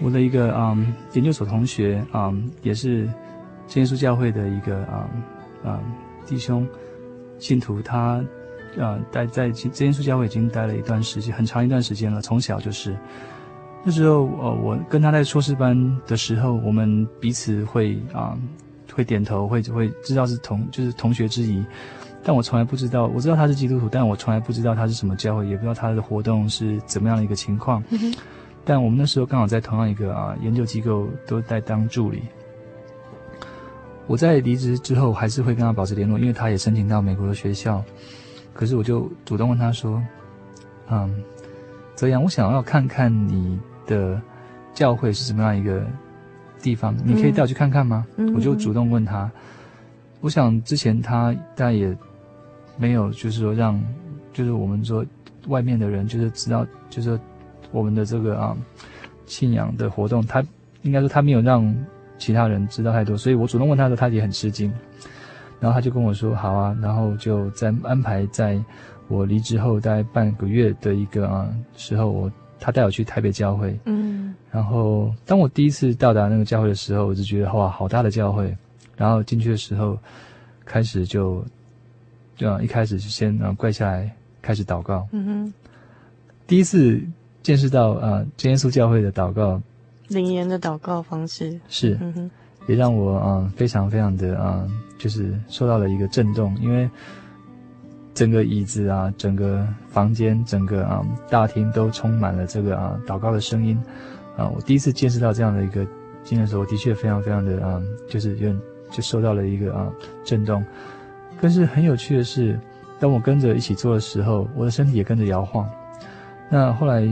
[0.00, 3.06] 我的一个嗯研究所同学嗯也是。
[3.70, 5.08] 真耶稣教会的一个啊
[5.64, 5.80] 啊、
[6.26, 6.66] 弟兄
[7.38, 8.20] 信徒，他
[8.76, 12.20] 啊待在真耶稣教会已经待了一段时间，很长一段时间了。
[12.20, 12.96] 从小就是
[13.84, 18.48] 那时候，呃，我跟他在硕士班的时候，我们彼此会啊、嗯、
[18.92, 21.64] 会点头，会会知道是同就是同学之谊，
[22.24, 27.82] 但我从来不知道，我知道他是基督徒，但我从来不知道他是什么教会，也不知道他的活动是怎么样的一个情况。
[27.90, 28.12] 嗯、
[28.64, 32.22] 但我们那时候刚好在同样一个啊研究机构都在当助理。
[34.10, 37.80] 我在离职之后还是会跟他保持联络，因为他也申请到美国的学校。
[38.52, 40.02] 可是我就主动问他说
[40.90, 41.22] ：“嗯，
[41.94, 43.56] 泽阳，我想要看看你
[43.86, 44.20] 的
[44.74, 45.86] 教会是什么样一个
[46.60, 49.30] 地方，你可以带我去看看吗？”嗯、我就主动问他。
[50.20, 51.96] 我想之前他大概也
[52.76, 53.80] 没有，就是说让，
[54.32, 55.06] 就是我们说
[55.46, 57.20] 外面的人就是知道，就是说
[57.70, 58.56] 我们的这个啊
[59.24, 60.44] 信仰的活动，他
[60.82, 61.72] 应该说他没有让。
[62.20, 64.72] 其他人知道太多，所以我主动问他的时候，他也很吃惊。
[65.58, 68.58] 然后他就跟我说：“好啊。”然后就在安排在
[69.08, 73.78] 我离职后大概半个月的一个啊时候，我他带我去台北教会。
[73.84, 74.34] 嗯。
[74.50, 78.56] 然后当我第一次到达那个教会的时候，我就觉得哇，好大的教会。
[78.96, 79.98] 然后进去的时候，
[80.64, 81.44] 开始就
[82.36, 84.10] 就啊一开始就先啊跪下来
[84.40, 85.06] 开始祷告。
[85.12, 85.54] 嗯哼。
[86.46, 87.00] 第一次
[87.42, 89.60] 见识到啊真耶稣教会的祷告。
[90.10, 91.96] 灵言的祷告方式是，
[92.66, 94.66] 也让我啊非常非常的啊，
[94.98, 96.90] 就是受到了一个震动，因为
[98.12, 101.00] 整个椅子啊，整个房间，整个啊
[101.30, 103.80] 大厅都充满了这个啊祷告的声音
[104.36, 104.48] 啊。
[104.48, 105.86] 我第一次见识到这样的一个
[106.24, 109.88] 经验的时候，的确非常非常的啊，就是有点就受到了一个啊
[110.24, 110.64] 震动。
[111.40, 112.58] 但是很有趣的是，
[112.98, 115.64] 当我跟着一起做的时候，我的身体也跟着摇晃。
[116.48, 117.08] 那后来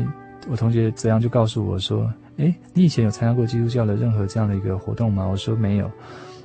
[0.51, 2.05] 我同学泽阳就告诉我说。
[2.39, 5.26] 诶，你以前有参加过基督教的任何这样的一个活动吗？
[5.26, 5.91] 我说没有，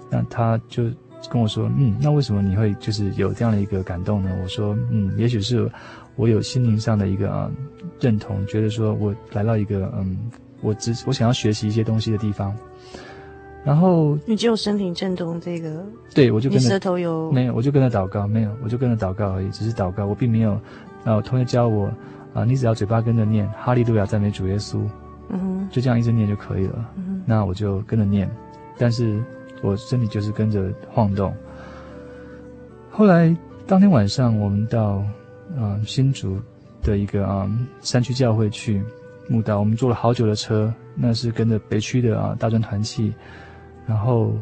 [0.10, 0.84] 那他就
[1.30, 4.30] 跟我说，嗯，那为什么你会就是有这样的一个感动呢？
[4.42, 5.70] 我说，嗯，也许是
[6.16, 7.50] 我有心灵上的一个啊
[8.00, 10.18] 认同，觉得说我来到一个嗯，
[10.62, 12.56] 我只我想要学习一些东西的地方，
[13.64, 20.54] 然后你只有身体震动这个，对，我就跟着舌头有没有，我就跟着祷告，没有，我就跟着祷告而已，只是祷告，我并没有，
[21.04, 21.88] 啊，我同学教我
[22.34, 24.82] 啊，你只要嘴巴跟着念哈利路亚赞美主耶稣。
[25.70, 26.90] 就这样一直念就可以了。
[27.26, 28.30] 那我就跟着念，
[28.78, 29.24] 但是
[29.62, 31.34] 我身体就是跟着晃动。
[32.92, 35.04] 后来当天晚上，我们到
[35.56, 36.38] 嗯、呃、新竹
[36.82, 38.84] 的一个啊、呃、山区教会去
[39.30, 43.14] 墓道，我们坐了好久的车，那是跟着北区的啊大专团契，
[43.88, 44.34] 然后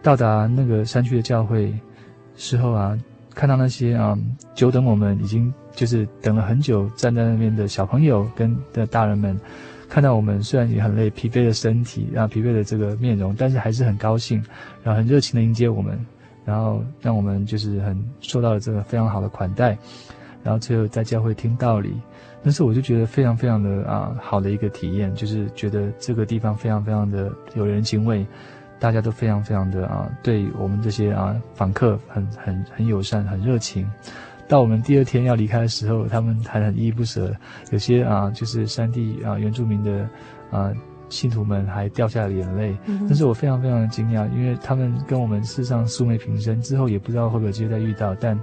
[0.00, 1.74] 到达那个山区的教会
[2.36, 2.96] 事后啊，
[3.34, 4.16] 看到那些啊
[4.54, 9.36] 久等我们已经就是等了很久站在那边的小朋友跟的大人们。
[9.88, 14.44] 看到我们虽然也很累，疲惫的身体，然后疲惫的这个面容，但是还是很高兴，
[14.82, 15.98] 然后很热情的迎接我们，
[16.44, 19.76] 然后让我们就是很受到了这个非常好的款待，
[20.42, 21.94] 然后最后在教会听道理，
[22.44, 28.26] 但是我就觉得非常非常的啊好的一个体验，就是觉得这个地方非常非常的有人情味，
[28.78, 33.90] 大家都非常非常的啊对我们这些啊访客很很很友善，很热情。
[34.48, 37.32] 到我们第二天要离开的时候，他们还很依依不舍，
[37.70, 40.08] 有些啊，就是山地啊原住民的
[40.50, 40.72] 啊
[41.10, 42.76] 信徒们还掉下了眼泪。
[42.86, 48.14] 嗯、但是我非常非常的惊讶，因为他们跟我们世上素昧平生，之后也不知道会不会有机会再遇到。
[48.14, 48.40] 但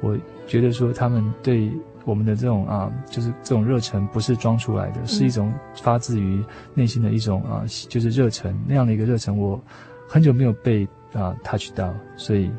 [0.00, 0.16] 我
[0.46, 1.72] 觉得说，他们对
[2.04, 9.36] 我们的这种啊，就是这种热忱，不是装出来的，是一种发自于内心的一种啊，就是热忱那样的一个热忱。
[9.36, 9.60] 我
[10.08, 12.50] 很久没有被啊 touch 到，所以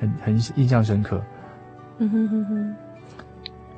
[0.00, 1.22] 很很印象深刻。
[1.98, 2.74] 嗯哼哼哼，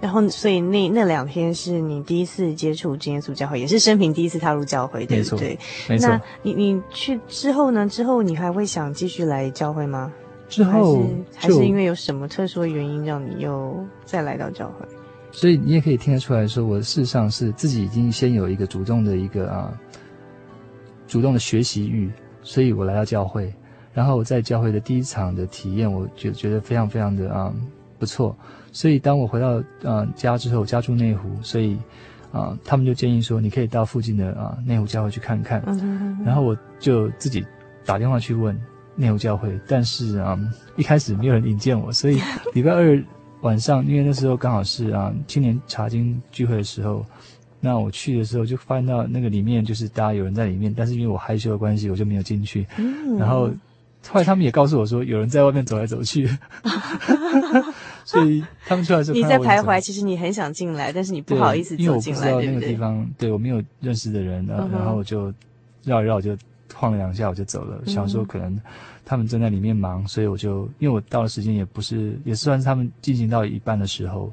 [0.00, 5.58] 然后所以那那两天是你第一次接触真耶稣教会，也是生平第一次踏入教会，对不对？
[5.88, 6.08] 没错。
[6.08, 7.86] 那你你去之后呢？
[7.88, 10.12] 之后你还会想继续来教会吗？
[10.48, 11.02] 之后
[11.34, 14.86] 还是还是因为有什么特殊的原因让你又再来到教会？
[15.32, 19.78] 所以你也可以听得出来说，我事实上是自己已经先有一个主动的一个啊，
[21.06, 22.10] 主动的学习欲，
[22.42, 23.52] 所以我来到教会。
[23.92, 27.52] 然后我在教会的第一场的体验，我觉觉得非常非常的啊。
[27.98, 28.36] 不错，
[28.72, 31.74] 所以当我回到呃家之后，家住内湖，所以
[32.30, 35.62] 啊、呃，他们就建议说，你可以到附近的啊、呃、内湖教会去看看。
[36.24, 37.44] 然后我就自己
[37.84, 38.58] 打电话去问
[38.94, 42.20] 内湖教会，但是啊、呃，一开始没有人引荐我，所以
[42.52, 43.02] 礼拜二
[43.40, 47.04] 晚上，因为那时候刚好是啊青年查经聚会的时候，
[47.60, 52.66] 那我去的时候就发现到那个里面就是大家有人在里面，但是因为我害羞的关系，我就没有进去。
[52.76, 53.50] 嗯、然后。
[54.08, 56.30] 后来他们也告诉我说，有人在外面走来走去，
[58.06, 59.80] 所以他们出来的时候，你在徘徊。
[59.80, 65.34] 其实你很想进来，但是你不好意思走进来，因为我不知道那个地方，对，我没有认识的人，然后然后我就
[65.82, 66.38] 绕一绕，就
[66.72, 67.84] 晃了两下，我就走了。
[67.84, 68.56] 想说可能
[69.04, 74.32] 他们正在里面忙，所以我就因为我到的时间也不是，也算是他们进行到一半的时候。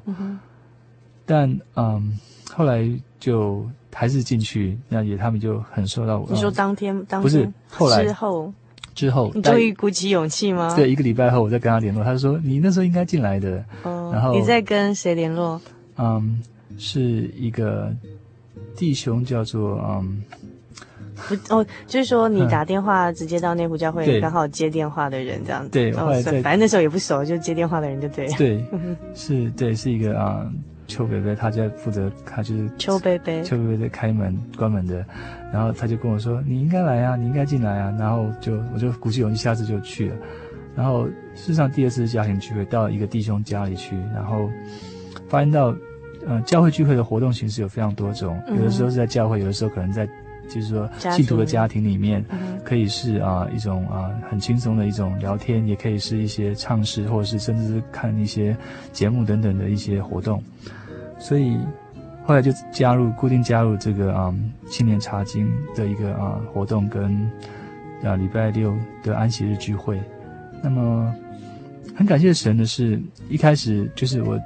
[1.26, 2.16] 但嗯，
[2.52, 6.28] 后来就还是进去，那也他们就很受到我。
[6.30, 8.52] 你说当天，当天不是后来之后。
[8.94, 10.74] 之后，你终于鼓起勇气吗？
[10.76, 13.64] 对，一个礼拜后我再跟他联络，他说你那时候应该进来的。
[13.82, 15.60] 哦，然后你在跟谁联络？
[15.96, 16.40] 嗯，
[16.78, 17.92] 是一个
[18.76, 20.22] 弟兄叫做嗯，
[21.28, 25.70] 不哦，就是说你打电话直接到内湖教会，对刚好接电话的人这样子。
[25.70, 28.26] 对，哦后来在反正那时候也不熟，就接电话的人就对。
[28.38, 28.64] 对，
[29.14, 30.50] 是，对，是一个啊。
[30.86, 35.02] 邱伯伯，他在负责，他就是邱伯伯，邱伯伯在开门关门的，
[35.54, 40.16] 然后他就跟我说：“你应该来啊，你应该进来啊。”然后就我就鼓起勇气，下次就去了。
[40.74, 44.50] 然后事实上，第二次家庭聚会到一个弟兄家里去，然后
[45.28, 45.72] 发现到，
[46.26, 50.04] 呃，教会聚会的活动形式有非常多种，有的时候是在教会，有的时候可能在，
[50.48, 52.24] 就是说信徒的家庭里面，
[52.64, 58.56] 可以是啊一种啊很轻松的一种聊天，也可以是一些唱诗，或者是甚至是看一些
[58.90, 60.42] 节目等等的一些活动。
[61.16, 61.56] 所以
[62.24, 65.46] 后来就加入固定加入这个啊、嗯、青年茶经
[65.76, 67.30] 的一个啊活动，跟
[68.02, 70.00] 啊礼拜六的安息日聚会。
[70.62, 71.14] 那么
[71.94, 72.98] 很感谢神的是，
[73.28, 74.40] 一开始就是我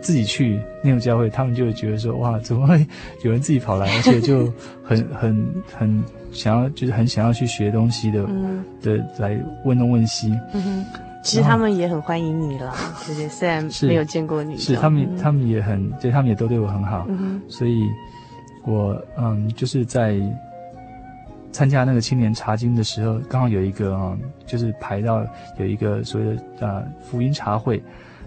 [0.00, 2.86] 自己去内湖教会，他们就会觉得说哇，怎么会
[3.22, 4.52] 有人自己跑来， 而且就
[4.82, 6.02] 很很很
[6.32, 10.32] 想要，就是很想要去学东西的、嗯、的来问东问西。
[10.54, 10.84] 嗯
[11.22, 12.74] 其实他们也很欢迎你了，
[13.06, 17.86] 就是虽然没有见过你，是他们他们也很，对他们也都对我很好，嗯、所以
[18.64, 20.16] 我嗯就是在
[21.52, 25.26] 参加那个青年茶经的时候，刚好有一个嗯就是排到
[25.58, 27.82] 有一个所谓的呃福音茶会，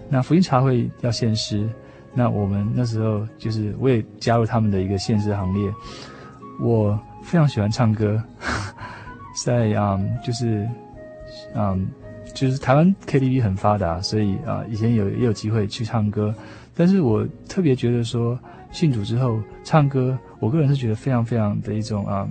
[0.08, 1.68] 那福音茶会要献诗，
[2.14, 5.72] 那我们那时候就是我也加入他们的一个献诗行列，
[6.60, 8.22] 我非常喜欢唱歌，
[9.44, 10.68] 在嗯就是
[11.54, 11.88] 嗯。
[12.34, 16.34] 就是台湾 KTV 很发达，所以啊，以前有也有机会去唱歌。
[16.74, 18.38] 但是我特别觉得说，
[18.70, 22.26] 信主之后唱歌，我个人是觉得非常非常的一种啊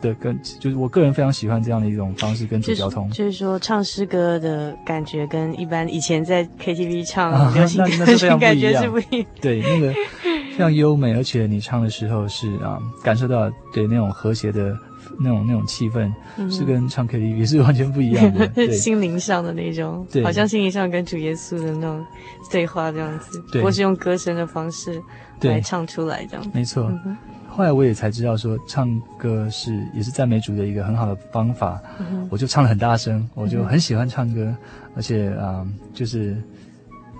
[0.00, 3.08] 的跟，就是我个人非常喜欢这样的一种方式跟主交通。
[3.10, 9.26] 就是说唱诗歌的感觉跟一般以前在 KTV 唱流行歌曲感觉是不一样。
[9.40, 9.92] 对，那个
[10.22, 14.76] 非常优美，而且你唱的时候是啊，感受到对那种和谐的。
[15.18, 16.12] 那种那种气氛
[16.50, 18.70] 是跟唱 KTV 是完全不一样的， 对。
[18.72, 22.04] 心灵上的那种，对，好像心灵上跟主耶稣的那种
[22.50, 25.00] 对话这样子，对，或是用歌声的方式
[25.42, 26.50] 来唱出来这样子。
[26.52, 27.16] 没错，嗯，
[27.48, 31.80] 后来我也才知道说，唱歌是也是赞美主的一个很好的方法。
[31.98, 34.54] 嗯，我就唱得很大声，我就很喜欢唱歌，
[34.94, 36.36] 而且啊，嗯，就是。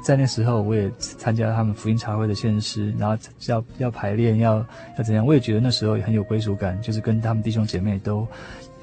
[0.02, 4.64] 在那时候，我也参加他们福音茶会的献诗，然后要要排练，要
[4.96, 5.26] 要怎样？
[5.26, 8.26] 我也觉得那时候也很有归属感，就是跟他们弟兄姐妹都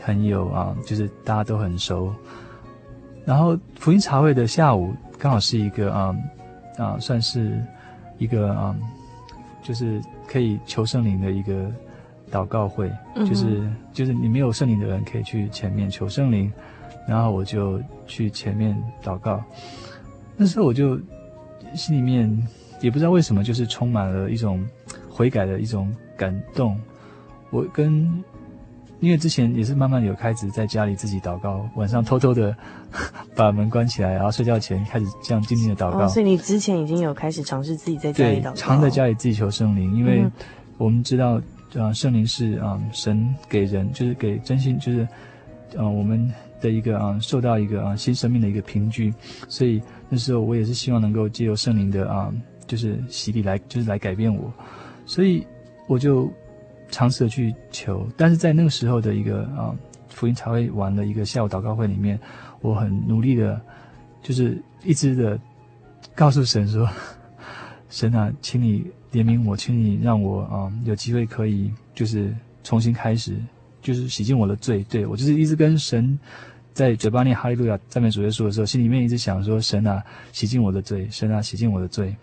[0.01, 2.13] 很有啊，就是大家都很熟。
[3.25, 6.15] 然后福音茶会的下午刚好是一个啊
[6.77, 7.59] 啊，算是
[8.19, 8.75] 一个啊，
[9.63, 11.71] 就是可以求圣灵的一个
[12.31, 16.51] 祷告会，嗯、就是就是你没有圣灵的人可以去前面求圣灵，
[17.07, 19.43] 然后我就去前面祷告。
[20.37, 20.99] 那时候我就
[21.73, 22.29] 心里面
[22.81, 24.65] 也不知道为什么，就是充满了一种
[25.09, 26.77] 悔改的一种感动。
[27.51, 28.23] 我跟
[28.99, 32.55] 因为之前也是慢慢有开始在家里自己祷告，晚上偷偷的
[33.35, 36.07] 把门关起来，然后睡觉前开始这样静静的祷告。
[36.07, 40.25] 所以你之前已经有开始尝试自己在家里祷告，常在家里自己求圣灵，因为
[40.77, 41.41] 我们知道
[41.75, 45.07] 啊，圣灵是啊神给人，就是给真心，就是
[45.77, 49.13] 嗯我们的一个啊受到一个啊新生命的一个凭据，
[49.47, 49.81] 所以。
[50.07, 52.31] 那时候我也是希望能够借由圣灵的啊，
[52.67, 54.53] 就是洗礼来，就是来改变我，
[55.05, 55.45] 所以
[55.87, 56.31] 我就
[56.89, 58.07] 尝试着去求。
[58.15, 59.75] 但是在那个时候的一个啊
[60.09, 62.19] 福音茶会完的一个下午祷告会里面，
[62.61, 63.59] 我很努力的，
[64.21, 65.39] 就是一直的
[66.13, 66.87] 告诉神说
[67.89, 72.33] ：“神啊，请你怜悯我，请你让我啊有机会可以就是
[72.63, 73.35] 重新开始，
[73.81, 76.17] 就是洗净我的罪。”对，我就是一直跟神。
[76.75, 80.03] 在嘴巴念哈利路亚赞美主耶稣的时候，心里面一直想说：“神啊，
[80.33, 82.13] 洗净我的罪，神啊，洗净我的罪。”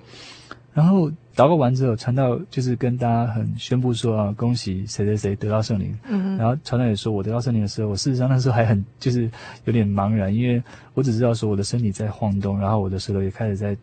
[0.75, 9.31] 然后祷告完之后，传道就是跟大家很宣布说：“啊，恭喜谁谁谁得到圣灵。”嗯，然后传道也说：“我得到圣灵的时候，我事实上那时候还很就是
[9.65, 13.75] 有点茫然，因为我只知道说我的身体在晃动，然后我的舌头也开始在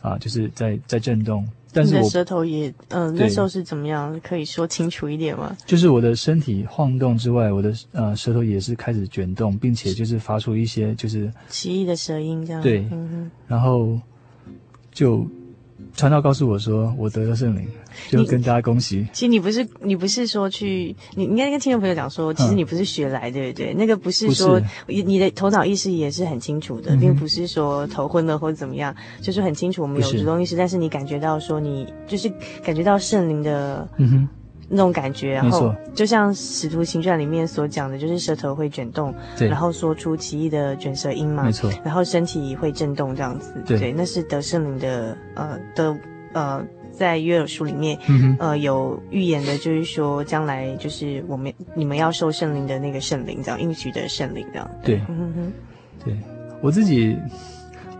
[0.00, 4.18] 啊，就是在在震动。”但是我舌头也，嗯、呃，那时候是怎么样？
[4.22, 5.56] 可以说清楚一点吗？
[5.66, 12.62] 就是我的身体晃动之外，我的呃舌头也是开始卷动，并且就是发出一些就是奇异的舌音，这样。
[12.62, 13.98] 对，嗯，然后
[14.92, 15.26] 就。
[15.96, 17.66] 传道告诉我说，我得了圣灵，
[18.08, 19.06] 就跟大家恭喜。
[19.12, 23.74] 其实你不是，你不是说去，你应该跟听众朋友讲说，其实你不是学来，对不对？
[23.74, 32.32] 那个不是说，你的头脑意识也是很清楚的，并不是说头昏了或者怎么样，就是很清楚我们有主动意识，但是你感觉到说，你就是
[32.64, 34.28] 感觉到圣灵的，嗯哼，
[34.68, 39.48] 那种感觉，然后就像《使徒行传》里面所讲的，就是舌头会卷动，对。
[39.48, 43.92] 然后说出奇异的卷舌音嘛，没错，然后身体会震动这样子，对。
[43.92, 45.96] 那是得圣灵的呃的
[46.32, 55.52] 呃，在约尔书里面、嗯、呃有预言的，就是说将来就是我们你们要受圣灵的那个圣灵，这样应许的圣灵这样，对，嗯哼哼，
[56.04, 56.16] 对。
[56.60, 57.16] 我自己。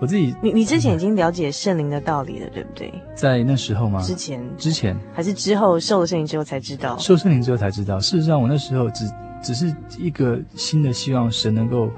[0.05, 2.93] 我自己，你你之前已经了解圣灵的道理了，对不对？
[3.15, 4.03] 在那时候吗？
[4.03, 6.99] 之前，之前还是之后受了圣灵之后才知道？
[6.99, 7.99] 受圣灵之后才知道。
[7.99, 9.11] 事实上，我那时候只
[9.43, 11.89] 只是一个新的希望，神能够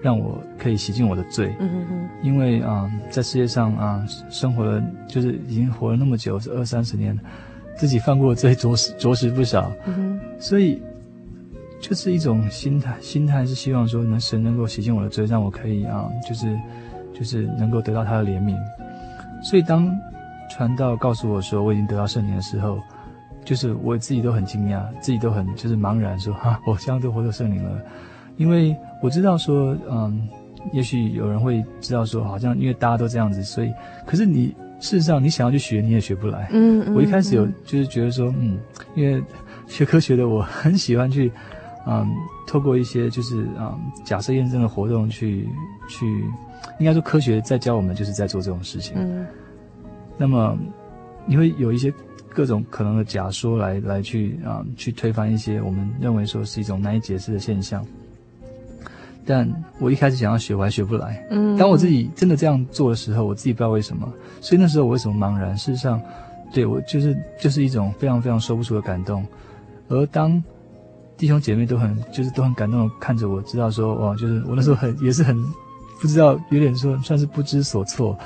[0.00, 1.52] 让我可以洗净我的罪。
[1.58, 2.08] 嗯哼哼。
[2.22, 7.18] 因为啊、呃，在世界上啊、呃，生活了就是已经活了那么久，是二三十年，
[7.76, 9.72] 自己犯过的罪着实着实不少。
[9.86, 10.20] 嗯哼。
[10.38, 10.80] 所以，
[11.80, 16.56] 就是一种心态，心态是希望说，能神能够洗净我的罪，让我可以啊、呃，就是。
[17.18, 18.54] 就是能够得到他的怜悯，
[19.42, 19.88] 所以当
[20.50, 22.78] 传道告诉我说我已经得到圣灵的时候，
[23.44, 27.80] 就是我自己都很惊讶，自己都很就是茫然说哈， 我这样都获得圣灵了，
[28.36, 30.28] 因为我知道说，嗯，
[30.72, 33.72] 也许有人会知道说，好像因为大家都这样子，所以，
[34.04, 34.48] 可是你
[34.78, 36.48] 事实上你想要去学，你也学不来。
[36.52, 38.58] 嗯，嗯，我一开始有就是觉得说，嗯，
[38.94, 39.22] 因为
[39.66, 41.32] 学科学的我很喜欢去，
[41.86, 42.06] 嗯，
[42.46, 45.48] 透过一些就是嗯假设验证的活动去
[45.88, 46.24] 去。
[46.78, 48.94] 应该说，科学在教我们，就是在做这种事情。
[48.96, 49.26] 嗯，
[50.18, 50.56] 那么
[51.24, 51.92] 你会有一些
[52.28, 57.84] 各种可能的假说来来去啊、呃，去推翻一些我们认为说是一种难以解释的现象。
[59.24, 59.50] 但
[59.80, 61.26] 我一开始想要学，我还学不来。
[61.30, 64.08] 嗯，当我自己真的这样做的时候，我自己不知道为什么。
[64.40, 65.56] 所以那时候我为什么茫然？
[65.56, 66.00] 事实上，
[66.52, 69.26] 对我就是就是一种非常非常说不出的感动。
[69.88, 70.40] 而当
[71.16, 75.36] 弟兄姐妹都很就是都很感动的看着我，知道说哇，就是我那时候很也是很。
[76.00, 78.18] 不知道，有点说算是不知所措。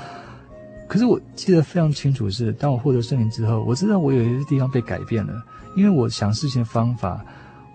[0.87, 5.33] 可是我记得非常清楚是，当我获得圣灵之后，我知道我有一些地方被改变了，
[5.77, 7.23] 因为我想事情的方法，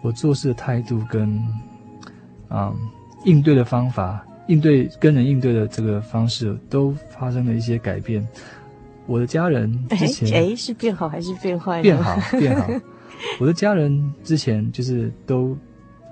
[0.03, 1.43] 我做事的态度跟，
[2.51, 2.77] 嗯，
[3.25, 8.27] 应对的方法，应对跟人应对的这个方式，都发生了一些改变。
[9.07, 11.81] 我的家人之前，哎，是变好还是变坏？
[11.81, 12.69] 变好，变好。
[13.41, 15.57] 我的家人之前就是都。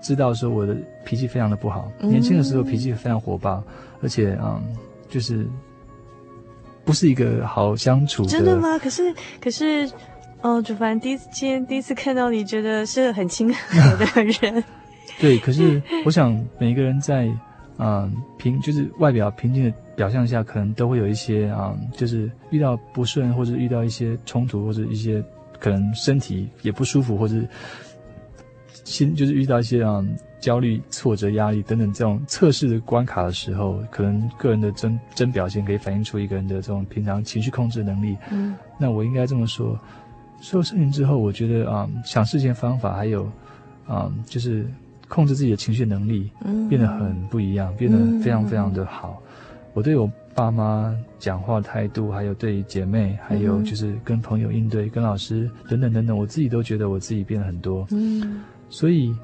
[0.05, 4.62] 知道说我的脾气非常的不好，年轻的时候脾气非常火爆，嗯、而且嗯，
[5.09, 5.46] 就是
[6.84, 8.28] 不是一个好相处的。
[8.28, 8.78] 真的吗？
[8.78, 9.90] 可是可是，
[10.42, 14.62] 哦，主凡第一次见，第一次看到你，觉得是很亲和的人。
[15.18, 17.26] 对，可是我想每一个人在
[17.78, 25.24] 嗯平就是外表平静的表象下，可能都会有一些啊、嗯，就是遇到不顺或者遇到一些冲突或者一些
[25.59, 27.36] 可能身体也不舒服或者。
[28.85, 30.05] 心就是遇到一些啊
[30.41, 38.16] 焦虑、挫折、压力等等这种测试的关卡的时候，可能个人的真真表现可以反映出一个人的这种平常情绪控制能力。
[38.30, 39.78] 嗯，那我应该这么说，
[40.43, 43.26] 受圣灵之后，我觉得啊，想事情的方法还有
[43.87, 44.66] 啊，就是
[45.09, 49.22] 控制自己的情绪能力，嗯，变得很不一样，变得非常非常的好。
[49.22, 57.87] 嗯，我对我爸妈讲话态度，还有对姐妹，还有就是跟朋友应对、跟老师等等等等，我自己都觉得我自己变了很多。
[57.91, 58.43] 嗯。
[58.71, 59.15] 所以，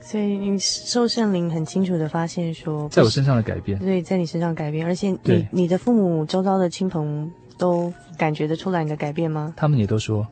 [0.00, 9.54] 所以你受圣灵很清楚的发现说，在我身上的改变，对，在你身上改变，而且你你的父母周遭的亲朋都感觉得出来你的改变吗？
[9.56, 10.26] 他们也都说，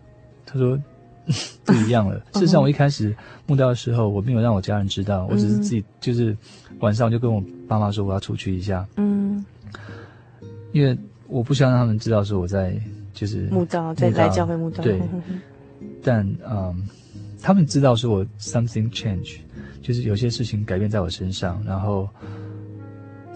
[0.45, 0.79] 他说
[1.65, 2.19] 不一样了。
[2.35, 3.15] 事实上，我一开始
[3.47, 6.37] 慕道的时候，我没有让我家人知道，我只是自己就是
[6.81, 9.45] 晚上就跟我爸妈说我要出去一下，嗯，
[10.73, 10.97] 因为
[11.27, 12.75] 我不希望让他们知道说我在
[13.13, 15.01] 就是慕道，在来教会慕道，对，
[16.03, 16.89] 但嗯。
[17.41, 19.37] 他们知道说我 something change，
[19.81, 22.09] 就是有些事情改变在我身上，然后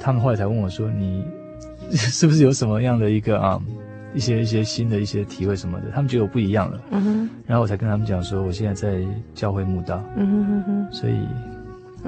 [0.01, 1.25] 他们后来才问我说：“你
[1.93, 3.77] 是不是有什么样的一个啊、嗯，
[4.15, 6.83] 一些一些新的一些体会什么的？”他们觉得我不一样了。
[6.91, 7.31] 嗯哼。
[7.47, 10.93] 然后我才跟他们讲说：“我现在在教会慕道。”嗯哼哼哼。
[10.93, 11.17] 所以，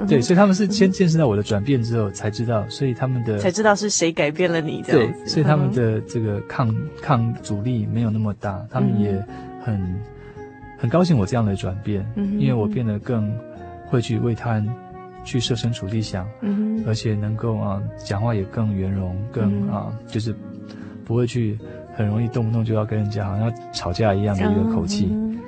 [0.07, 4.91] 对，所以他们是先见识到我的转变之后才知道，所以他们的才知道是谁改变了你的。
[4.91, 9.25] 对，所以他们的这个抗抗阻力没有那么大，他们也
[9.63, 9.81] 很。
[10.77, 13.33] 很高兴我这样的转变，嗯，因为我变得更
[13.87, 14.69] 会去为他人
[15.23, 20.35] 去设身处地想，嗯，而且能够啊讲话也更圆融，更啊就是
[21.05, 21.57] 不会去
[21.95, 25.39] 很容易动不动就要跟人家好像要吵架一样的一个口气，嗯，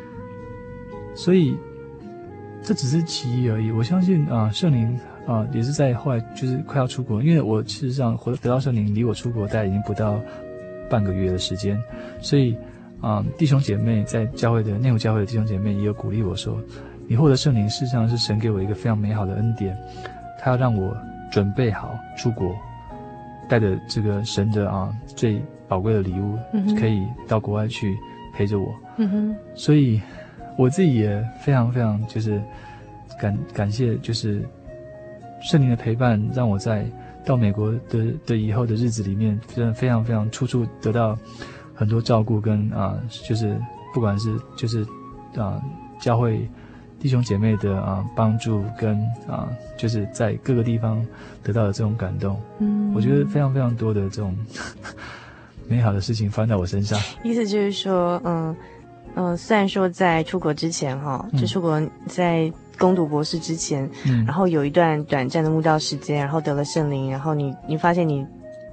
[1.13, 1.55] 所以
[2.63, 3.69] 这只是其一而已。
[3.69, 4.97] 我相信啊圣灵
[5.28, 10.19] 啊也是在后来就是快要出国，因为我事实上回得到圣灵离我出国大概已经不到
[10.89, 11.78] 半个月的时间，
[12.21, 12.57] 所以。
[12.99, 16.59] 啊、嗯，弟兄姐妹在教会的内湖教会的弟兄姐妹也有鼓励我说
[17.07, 19.77] ：“你获得圣灵，事实上是神给我一个非常美好的恩典，
[20.39, 20.95] 他要让我
[21.31, 22.55] 准备好出国，
[23.47, 26.37] 带着这个神的啊最宝贵的礼物，
[26.79, 27.95] 可以到国外去
[28.33, 29.35] 陪着我。”嗯哼。
[29.53, 30.01] 所以，
[30.57, 32.41] 我自己也非常非常就是
[33.19, 34.43] 感感谢，就是
[35.39, 36.83] 圣灵的陪伴，让我在
[37.23, 41.15] 到美国的的以后的日子里面，真的非常非常处处得到
[41.78, 43.57] 很多照顾跟啊、呃，就是
[43.93, 44.82] 不管是就是
[45.36, 45.61] 啊、呃、
[46.01, 46.49] 教会。
[46.99, 49.47] 弟兄姐妹的啊帮助跟啊，
[49.78, 51.05] 就是在各个地方
[51.43, 54.36] 得到的这种感动，嗯，我觉得非常非常多的这种
[55.69, 56.99] 美好的事情发生在我身上。
[57.23, 58.55] 意思就是说，嗯
[59.13, 68.25] 嗯，虽然说在出国之前哈，就出国在攻读博士之前，嗯，然后有一段短暂的慕道时间，然后得了圣灵，然后你你发现你。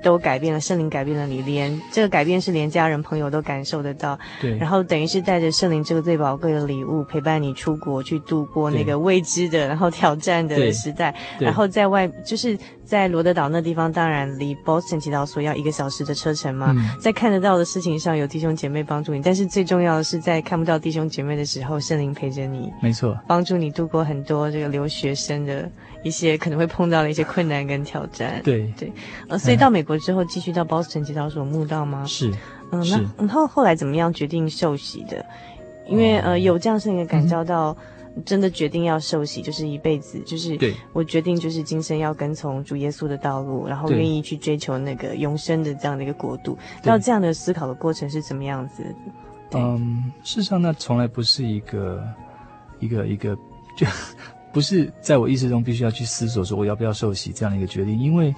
[0.04, 4.16] 都改变了，圣灵改变了你，连这个改变是连家人朋友都感受得到。
[4.40, 11.12] 对，然后等于是带着圣灵这个最宝贵的礼物，陪伴你出国去度过那个未知的，然后挑战的时代。
[11.40, 12.56] 然后在外就是。
[12.84, 16.74] 在罗德岛那地方，当然离 Boston 祈祷所要一个小时的车程嘛。
[16.76, 25.68] 嗯、在看得到的事情上，有弟兄姐妹帮助你，但是最重要的是，在看不到弟兄姐妹的时候，圣灵陪着你，没错，帮助你度过很多这个留学生的
[26.02, 28.40] 一些可能会碰到的一些困难跟挑战。
[28.44, 28.92] 对对，
[29.28, 32.04] 呃，所以到美国之后，继续到 Boston 祈祷所慕道吗？
[32.06, 32.30] 是，
[32.70, 35.24] 嗯、呃，那然后后来怎么样决定受洗的？
[35.88, 37.70] 因为、嗯、呃，有这样圣灵的感召到。
[37.70, 37.76] 嗯
[38.24, 40.56] 真的决定要受洗，就是一辈子，就是
[40.92, 46.56] 我决定就是今生要跟从主耶稣的道路，然后愿意去追求那个永生的这样的一个国度。
[46.84, 48.84] 那这样的思考的过程是怎么样子？
[49.52, 52.06] 嗯，事实上那从来不是一个
[52.78, 53.36] 一个一个，
[53.76, 53.84] 就
[54.52, 57.98] 不是在我意识中必须要去思索说我要不要受洗这样的一个决定。
[57.98, 58.32] 因为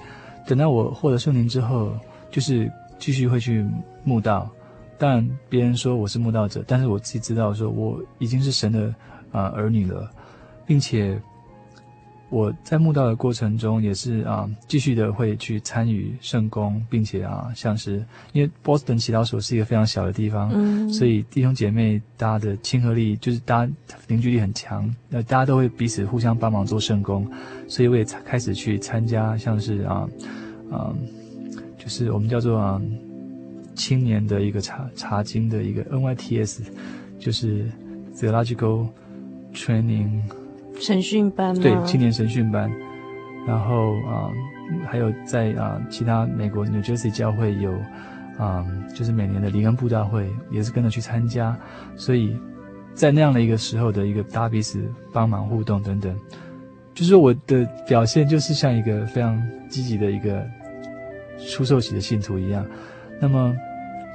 [0.47, 1.91] 等到我获得圣灵之后，
[2.31, 3.63] 就是继续会去
[4.03, 4.49] 慕道。
[4.97, 8.91] 但别人说我是慕道者，但是我自己知道说我已经是神的。
[9.31, 10.09] 啊，儿女了，
[10.65, 11.19] 并且
[12.29, 18.03] 我在慕道的过程中也是啊，继续的会去参与圣工，并且啊，像是
[18.33, 23.71] 因为波士顿祈祷所是一个非常小的地方，嗯，所以弟兄姐妹大家的亲和力就是大家
[24.09, 27.25] 凝聚力很强，那大家都会彼此互相帮忙做圣工，
[27.65, 30.05] 所以我也开始去参加像是啊
[30.69, 30.93] 啊，
[31.77, 32.81] 就是我们叫做啊
[33.73, 36.59] 青年的一个查查经的一个 NYTS，
[37.17, 37.71] 就是
[38.17, 38.89] Theological。
[39.57, 40.21] Training
[40.79, 41.61] 神训班吗？
[41.61, 42.71] 对，青年神训班。
[43.47, 47.71] 然后啊、呃，还有在啊、呃、其他美国 New Jersey 教会有
[48.37, 51.57] 啊、呃，就是每年的灵恩布大会也是跟着去参加。
[51.95, 52.37] 所以
[52.93, 56.15] 在那样的一个时候的一个大彼此帮忙互动等等，
[56.93, 60.45] 就是我的表现就是像一个非常积极的一个
[61.49, 62.65] 出受洗的信徒一样。
[63.19, 63.55] 那么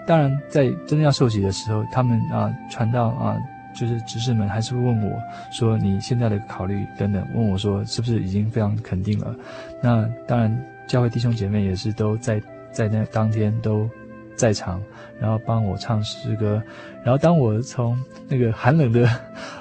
[0.06, 3.36] 当然在真正要受洗的时候，他们啊传道啊。
[3.74, 5.18] 就是执事们还是会问我，
[5.50, 9.34] 说你现在的考虑等等，问我说是不是已经非常肯定了？
[9.82, 13.88] 那当然，教会弟兄姐妹也是都在在那当天都
[14.36, 14.80] 在场，
[15.20, 16.62] 然后帮我唱诗歌。
[17.04, 17.98] 然后当我从
[18.28, 19.08] 那个寒冷的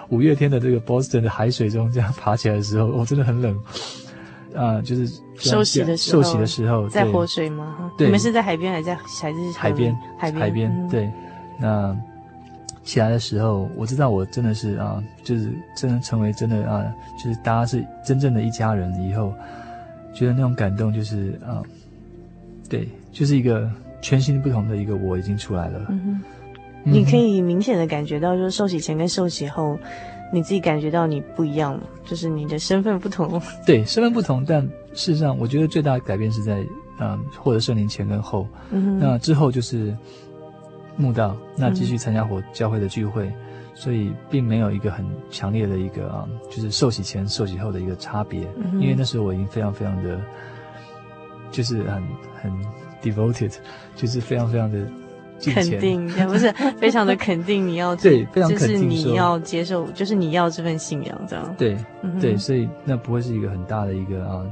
[0.10, 3.58] 五月天的这个 Boston 的海水中这样爬起来的时候，我、哦、真的很冷
[4.56, 4.82] 啊！
[4.82, 5.08] 就是
[5.38, 7.92] 受洗的时候，受洗的时候在活水吗？
[7.98, 9.96] 对，你们是在海边还是在还是海边？
[10.20, 10.90] 海边，海边、嗯。
[10.90, 11.12] 对，
[11.58, 11.98] 那。
[12.84, 16.84] 起来的时候，我知道我真的是啊，就是真的成为真的啊，
[17.18, 19.34] 就是大家是真正的一家人以后，
[20.14, 21.62] 觉得那种感动就是啊，
[22.68, 23.70] 对，就是一个
[24.02, 25.88] 全新不同的一个我已经出来了。
[26.84, 29.78] 你可以明显的感觉到，就是受洗前跟受洗后，
[30.34, 33.40] 你自己感觉到你不一样了，就是你的身份不同。
[33.64, 34.62] 对，身份不同，但
[34.94, 36.66] 事实上，我觉得最大的改变是在
[37.00, 38.48] 嗯获得圣灵前跟后。
[38.72, 39.96] 嗯哼，那之后就是。
[40.98, 43.34] 慕道，那继续参加活教会的聚会，嗯，
[43.74, 48.80] 所以并没有一个很强烈的一个啊，就是受洗前、受洗后的一个差别，嗯。
[48.80, 50.20] 因为那时候我已经非常非常的，
[51.52, 52.04] 就是很
[52.42, 52.52] 很
[53.02, 53.54] devoted，
[53.96, 54.80] 就是非常非常的
[55.54, 61.56] 肯定，也不是 非常的肯定你要对，非常肯定，就是你要接受，就是你要这份信仰这样。
[61.58, 64.46] 对，嗯，对，所以那不会是一个很大的一个啊，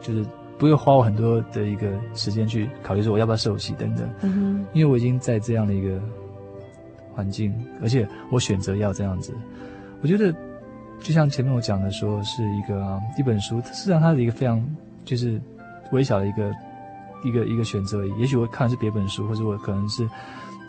[0.00, 0.24] 就是。
[0.62, 6.00] 不会花我很多的一个时间去考虑说我要不要受洗等等，嗯，因为我已经在这样的一个
[7.12, 7.52] 环境，
[7.82, 9.34] 而且我选择要这样子。
[10.02, 10.32] 我觉得
[11.00, 14.64] 就像前面我讲的，说是一个、啊、一本书，事实上它是一个非常
[15.04, 15.42] 就是
[15.90, 16.52] 微小的一个
[17.24, 18.20] 一个一个选择而已。
[18.20, 20.08] 也许我看的是别本书，或者我可能是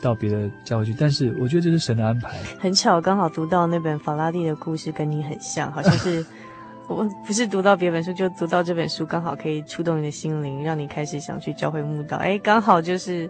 [0.02, 2.32] 到别的教会去，但是我觉得这是神的安排。
[2.60, 6.26] 很巧，刚好读到那本法拉第的故事，跟你很像，好像是。
[6.88, 12.18] 我不是读到别本书，就读到这本书，刚好可以触动你的心灵，让你开始想去教会慕道。
[12.18, 13.30] 哎，刚好就是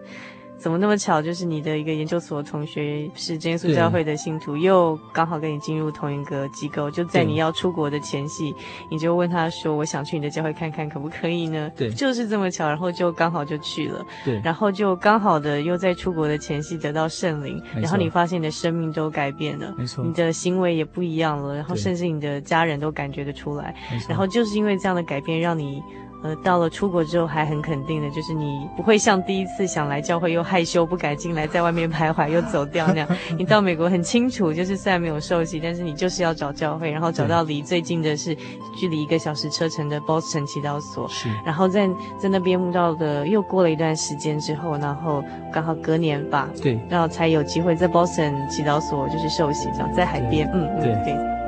[0.63, 8.55] 怎么那么巧，就是你的一个研究所同学是真耶稣教会的信徒，又刚好跟你进入同一个机构，就在你要出国的前夕，
[8.89, 14.05] 你就问他说：“我想去你的教会看看，可不可以呢？”对，就是这么巧，然后就刚好就去了。
[14.23, 23.75] 对，然后就刚好的又在出国的前夕得到圣灵，然后你发现你的生命都改变了，没错，你的行为也不一样了，然后甚至你的家人都感觉得出来，
[24.07, 25.83] 然后就是因为这样的改变，让你。
[26.23, 33.07] 呃，到了出国之后还很肯定的，就是你不会像第一次想来教会又害羞不敢进来，在外面徘徊又走掉那样。
[33.37, 38.33] 你到美国很清楚，就是虽然没有受洗，但是你就是要找教会，然后找到离最近的是
[38.79, 41.07] 距离一个小时车程的 Boston 祈祷所。
[41.09, 41.27] 是。
[41.45, 45.21] 然后在在那边慕道的，又过了一段时间之后，然后
[45.51, 51.13] 刚好隔年吧，对，然后才有机会在 Boston 祈祷所就是受洗，这样在海边，嗯嗯对。
[51.13, 51.42] 对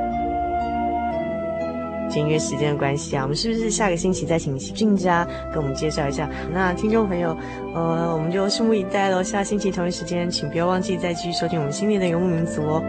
[2.19, 6.29] 因为时间的关系啊，我们是不是下个星期再请俊佳跟我们介绍一下？
[6.53, 7.35] 那听众朋友，
[7.73, 9.21] 呃，我们就拭目以待喽。
[9.21, 12.83] 下星期同一时间，请不要忘记再继续收听我们新年的游牧民族哦。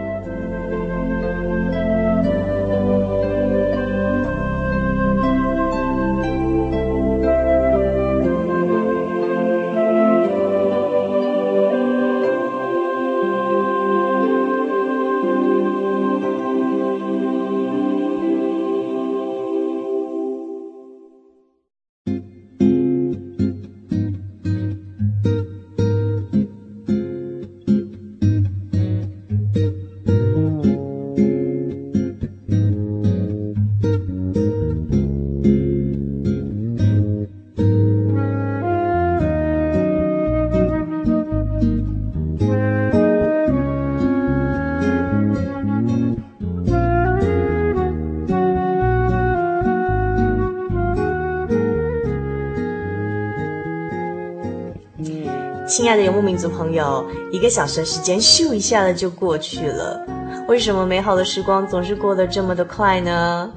[55.77, 60.03] 亲爱的游牧民族朋友，一个小时的时间咻一下子就过去了。
[60.47, 63.51] 为什么美好的时光总是过得这么的快呢？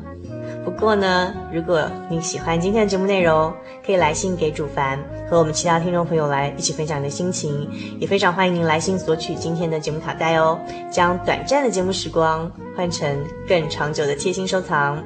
[0.62, 3.51] 不过呢，如果你喜欢今天的节目内容，
[3.87, 4.99] 可以来信给主凡，
[5.31, 7.66] 和我们其他听众朋友来一起分享你的心情。
[7.99, 10.61] 也非常欢迎您来信索取今天的节目卡带哦，
[10.93, 13.18] 将短暂的节目时光换成
[13.49, 15.03] 更长久的贴心收藏。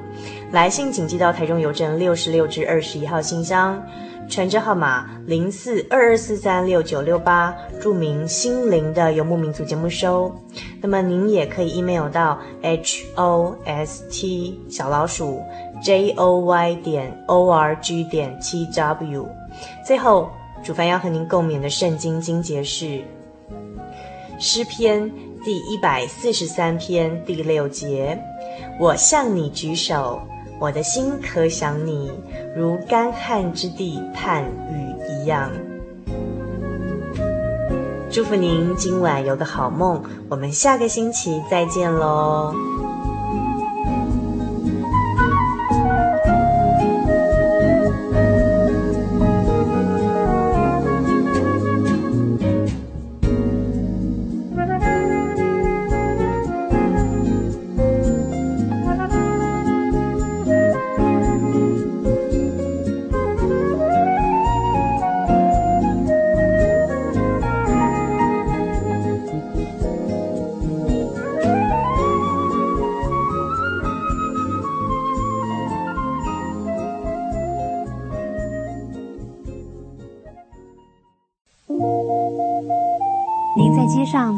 [0.55, 3.77] 来信请寄到台中邮政六十六至二十一号信箱。
[4.29, 10.33] 传真号码零四二二四三六九六八，注明“心灵的游牧民族”节目收。
[10.81, 15.43] 那么您也可以 email 到 h o s t 小老鼠
[15.83, 19.27] j o y 点 o r g 点 t w。
[19.85, 20.29] 最后，
[20.63, 23.03] 主凡要和您共勉的圣经经节是
[24.39, 25.11] 诗篇
[25.43, 28.17] 第一百四十三篇第六节
[28.79, 30.21] ：“我向你举手。”
[30.59, 32.11] 我的心可想你，
[32.55, 35.49] 如干旱之地盼雨一样。
[38.09, 42.53] 祝福您今晚有个好梦，我们下个星期再见喽。